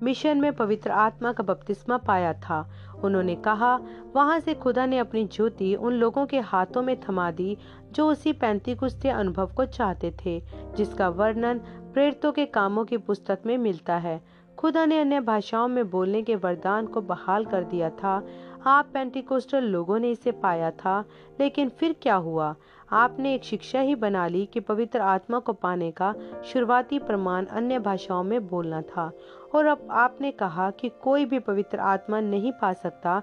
[0.03, 2.69] मिशन में पवित्र आत्मा का बपतिस्मा पाया था।
[3.03, 3.79] उन्होंने कहा,
[4.15, 7.57] वहाँ से खुदा ने अपनी ज्योति उन लोगों के हाथों में थमा दी
[7.91, 10.43] जो उसी पैंती कुश्ते अनुभव को चाहते थे,
[10.77, 11.57] जिसका वर्णन
[11.93, 14.21] प्रेरितों के कामों की पुस्तक में मिलता है।
[14.57, 18.27] खुदा ने अन्य भाषाओं में बोलने के वरदान को बहाल कर दिया था।
[18.65, 21.05] आप पेंटिकोस्टल लोगों ने इसे पाया था,
[21.39, 22.55] लेकिन फिर क्या हुआ?
[22.91, 27.79] आपने एक शिक्षा ही बना ली कि पवित्र आत्मा को पाने का शुरुआती प्रमाण अन्य
[27.79, 29.11] भाषाओं में बोलना था।
[29.55, 33.21] और अब आपने कहा कि कोई भी पवित्र आत्मा नहीं पा सकता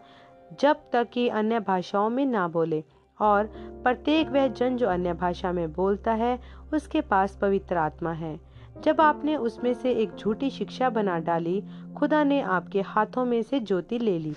[0.61, 2.85] जब तक कि अन्य भाषाओं में ना बोले।
[3.21, 6.39] और प्रत्येक वह जन जो अन्य भाषा में बोलता है,
[6.73, 8.41] उसके पास पवित्र आत्मा है।
[8.81, 11.65] जब आपने उसमें से एक झूठी शिक्षा बना डाली,
[11.97, 14.33] खुदा ने आपके हाथों में से ज्योति ले ली।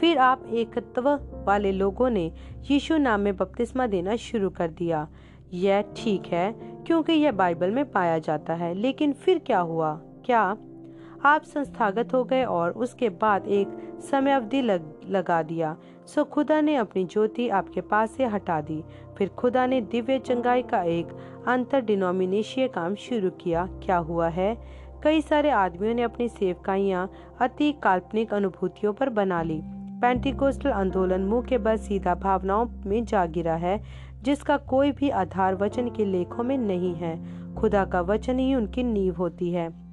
[0.00, 2.32] फिर आप एकत्व वाले लोगों ने
[2.70, 5.08] यीशु नाम में बपतिस्मा देना शुरू कर दिया।
[5.52, 6.52] यह ठीक है,
[6.86, 10.00] क्योंकि यह बाइबल में पाया जाता है, लेकिन फिर क्या हुआ?
[10.26, 10.56] क्या
[11.24, 13.68] आप संस्थागत हो गए और उसके बाद एक
[14.00, 18.84] समय अवधि लग, लगा दिया। सो खुदा ने अपनी ज्योति आपके पास से हटा दी।
[19.18, 21.06] फिर खुदा ने दिव्य चंगाई का एक
[21.46, 24.56] अंतर डिनोमिनेशीय काम शुरू किया। क्या हुआ है?
[25.02, 27.10] कई सारे आदमियों ने अपनी सेवकाइयाँ
[27.40, 29.60] अति काल्पनिक अनुभूतियों पर बना ली।
[30.00, 33.82] पेंटिकोस्टल आंदोलन मुँह के बल सीधा भावनाओं में जा गिरा है
[34.22, 37.16] जिसका कोई भी आधार वचन के लेखों में नहीं है।
[37.54, 39.85] खुदा का वचन ही उनकी नींव होती है।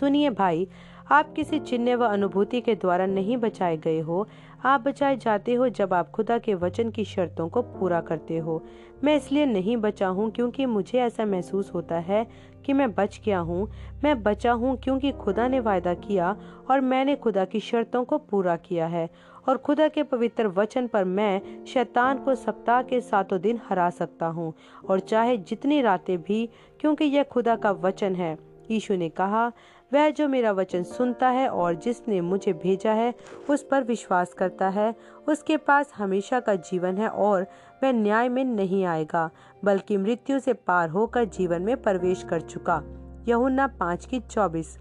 [0.00, 0.66] सुनिए भाई,
[1.10, 4.26] आप किसी चिन्ह व अनुभूति के द्वारा नहीं बचाए गए हो।
[4.64, 8.62] आप बचाए जाते हो जब आप खुदा के वचन की शर्तों को पूरा करते हो।
[9.04, 12.26] मैं इसलिए नहीं बचा हूँ क्योंकि मुझे ऐसा महसूस होता है
[12.66, 13.68] कि मैं बच गया हूँ।
[14.04, 16.36] मैं बचा हूँ क्योंकि खुदा ने वायदा किया
[16.70, 19.08] और मैंने खुदा की शर्तों को पूरा किया है
[19.48, 24.26] और खुदा के पवित्र वचन पर मैं शैतान को सप्ताह के सातों दिन हरा सकता
[24.26, 24.52] हूँ
[24.90, 26.48] और चाहे जितनी रातें भी,
[26.80, 28.36] क्योंकि यह खुदा का वचन है।
[28.70, 29.50] यीशु ने कहा
[29.92, 33.14] वह जो मेरा वचन सुनता है और जिसने मुझे भेजा है,
[33.50, 34.94] उस पर विश्वास करता है।
[35.28, 37.42] उसके पास हमेशा का जीवन है और
[37.82, 39.30] वह न्याय में नहीं आएगा,
[39.64, 42.82] बल्कि मृत्यु से पार होकर जीवन में प्रवेश कर चुका।
[43.28, 44.78] यहुन्ना पाँच की चौबीस।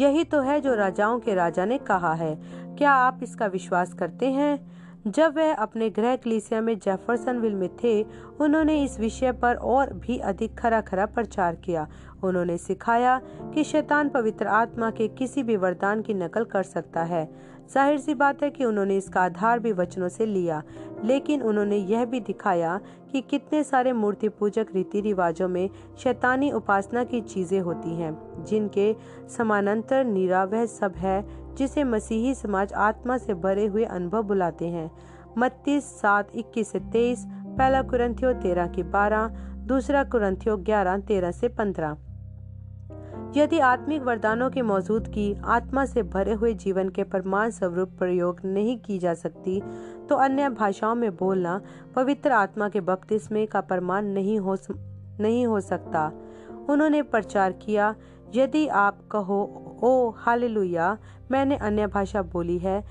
[0.00, 2.38] यही तो है जो राजाओं के राजा ने कहा है।
[2.76, 4.82] क्या आप इसका विश्वास करते हैं?
[5.06, 8.02] जब वह अपने गृह कलीसिया में जेफरसनविल में थे,
[8.40, 11.88] उन्होंने इस विषय पर और भी अधिक खरा खरा प्रचार किया।
[12.24, 13.20] उन्होंने सिखाया
[13.54, 17.28] कि शैतान पवित्र आत्मा के किसी भी वरदान की नकल कर सकता है।
[17.72, 20.62] ज़ाहिर सी बात है कि उन्होंने इसका आधार भी वचनों से लिया,
[21.04, 22.80] लेकिन उन्होंने यह भी दिखाया
[23.12, 25.68] कि कितने सारे मूर्ति पूजक रीति रिवाजों में
[25.98, 28.94] शैतानी उपासना की चीज़ें होती हैं, जिनके
[29.36, 34.90] समानांतर नीरा वह सब है, जिसे मसीही समाज आत्मा से भरे हुए अनुभव बुलाते हैं।
[35.38, 39.28] मत्तीस सात, इक्कीस से तेईस, पहला कुरंथियो तेरह की बारह,
[39.66, 41.96] दूसरा कुरंथियो ग्यारह, तेरह से पंद्रह।
[43.36, 48.76] यदि आत्मिक वरदानों की मौजूदगी आत्मा से भरे हुए जीवन के प्रमाण स्वरूप प्रयोग नहीं
[48.78, 49.60] की जा सकती
[50.08, 51.60] तो अन्य भाषाओं में बोलना
[51.94, 54.56] पवित्र आत्मा के बपतिस्मे का प्रमाण नहीं हो
[55.20, 56.06] नहीं हो सकता।
[56.70, 57.94] उन्होंने प्रचार किया,
[58.34, 59.40] यदि आप कहो,
[59.82, 60.98] ओ, हालेलुया,
[61.30, 62.82] मैंने अन्य भाषा बोली है।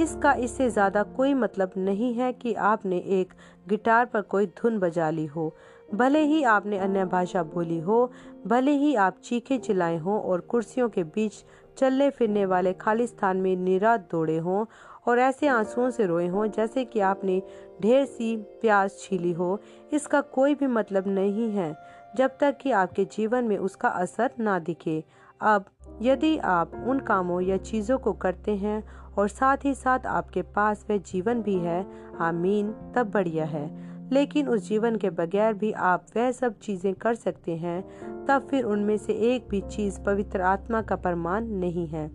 [0.00, 3.32] इसका इससे ज़्यादा कोई मतलब नहीं है कि आपने एक
[3.68, 5.54] गिटार पर कोई धुन बजा ली हो।
[5.94, 8.10] भले ही आपने अन्य भाषा बोली हो,
[8.46, 11.44] भले ही आप चीखे चिल्लाए हों और कुर्सियों के बीच
[11.78, 14.64] चलने फिरने वाले खाली स्थान में निरात दौड़े हों
[15.08, 17.42] और ऐसे आंसुओं से रोए हों जैसे कि आपने
[17.82, 19.60] ढेर सी प्यास छीली हो,
[19.92, 21.74] इसका कोई भी मतलब नहीं है
[22.16, 25.02] जब तक कि आपके जीवन में उसका असर ना दिखे।
[25.40, 25.64] अब,
[26.02, 28.82] यदि आप उन कामों या चीज़ों को करते हैं
[29.18, 31.84] और साथ ही साथ आपके पास वह जीवन भी है,
[32.20, 37.14] आमीन, तब बढ़िया है। लेकिन उस जीवन के बगैर भी आप वह सब चीज़ें कर
[37.14, 37.84] सकते हैं,
[38.26, 42.10] तब फिर उनमें से एक भी चीज़ पवित्र आत्मा का प्रमाण नहीं है।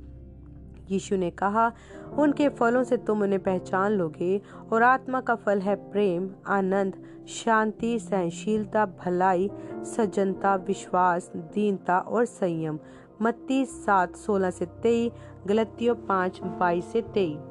[0.92, 1.72] यीशु ने कहा,
[2.18, 6.96] उनके फलों से तुम उन्हें पहचान लोगे, और आत्मा का फल है प्रेम, आनंद,
[7.28, 9.50] शांति, सहनशीलता, भलाई,
[9.84, 12.80] सज्जनता, विश्वास, दीनता और संयम।
[13.22, 15.12] मत्ती सात सोलह से तेईस,
[15.48, 17.49] गलतियों पाँच बाईस से तेईस।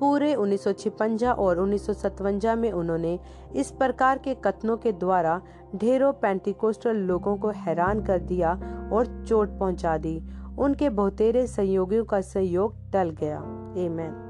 [0.00, 0.66] पूरे उन्नीस
[1.38, 1.86] और उन्नीस
[2.58, 3.18] में उन्होंने
[3.56, 5.40] इस प्रकार के कथनों के द्वारा
[5.76, 8.52] ढेरों पेंटिकोस्टल लोगों को हैरान कर दिया
[8.92, 10.20] और चोट पहुँचा दी।
[10.58, 13.38] उनके बहुतेरे सहयोगियों का सहयोग टल गया।
[13.78, 14.25] एमेन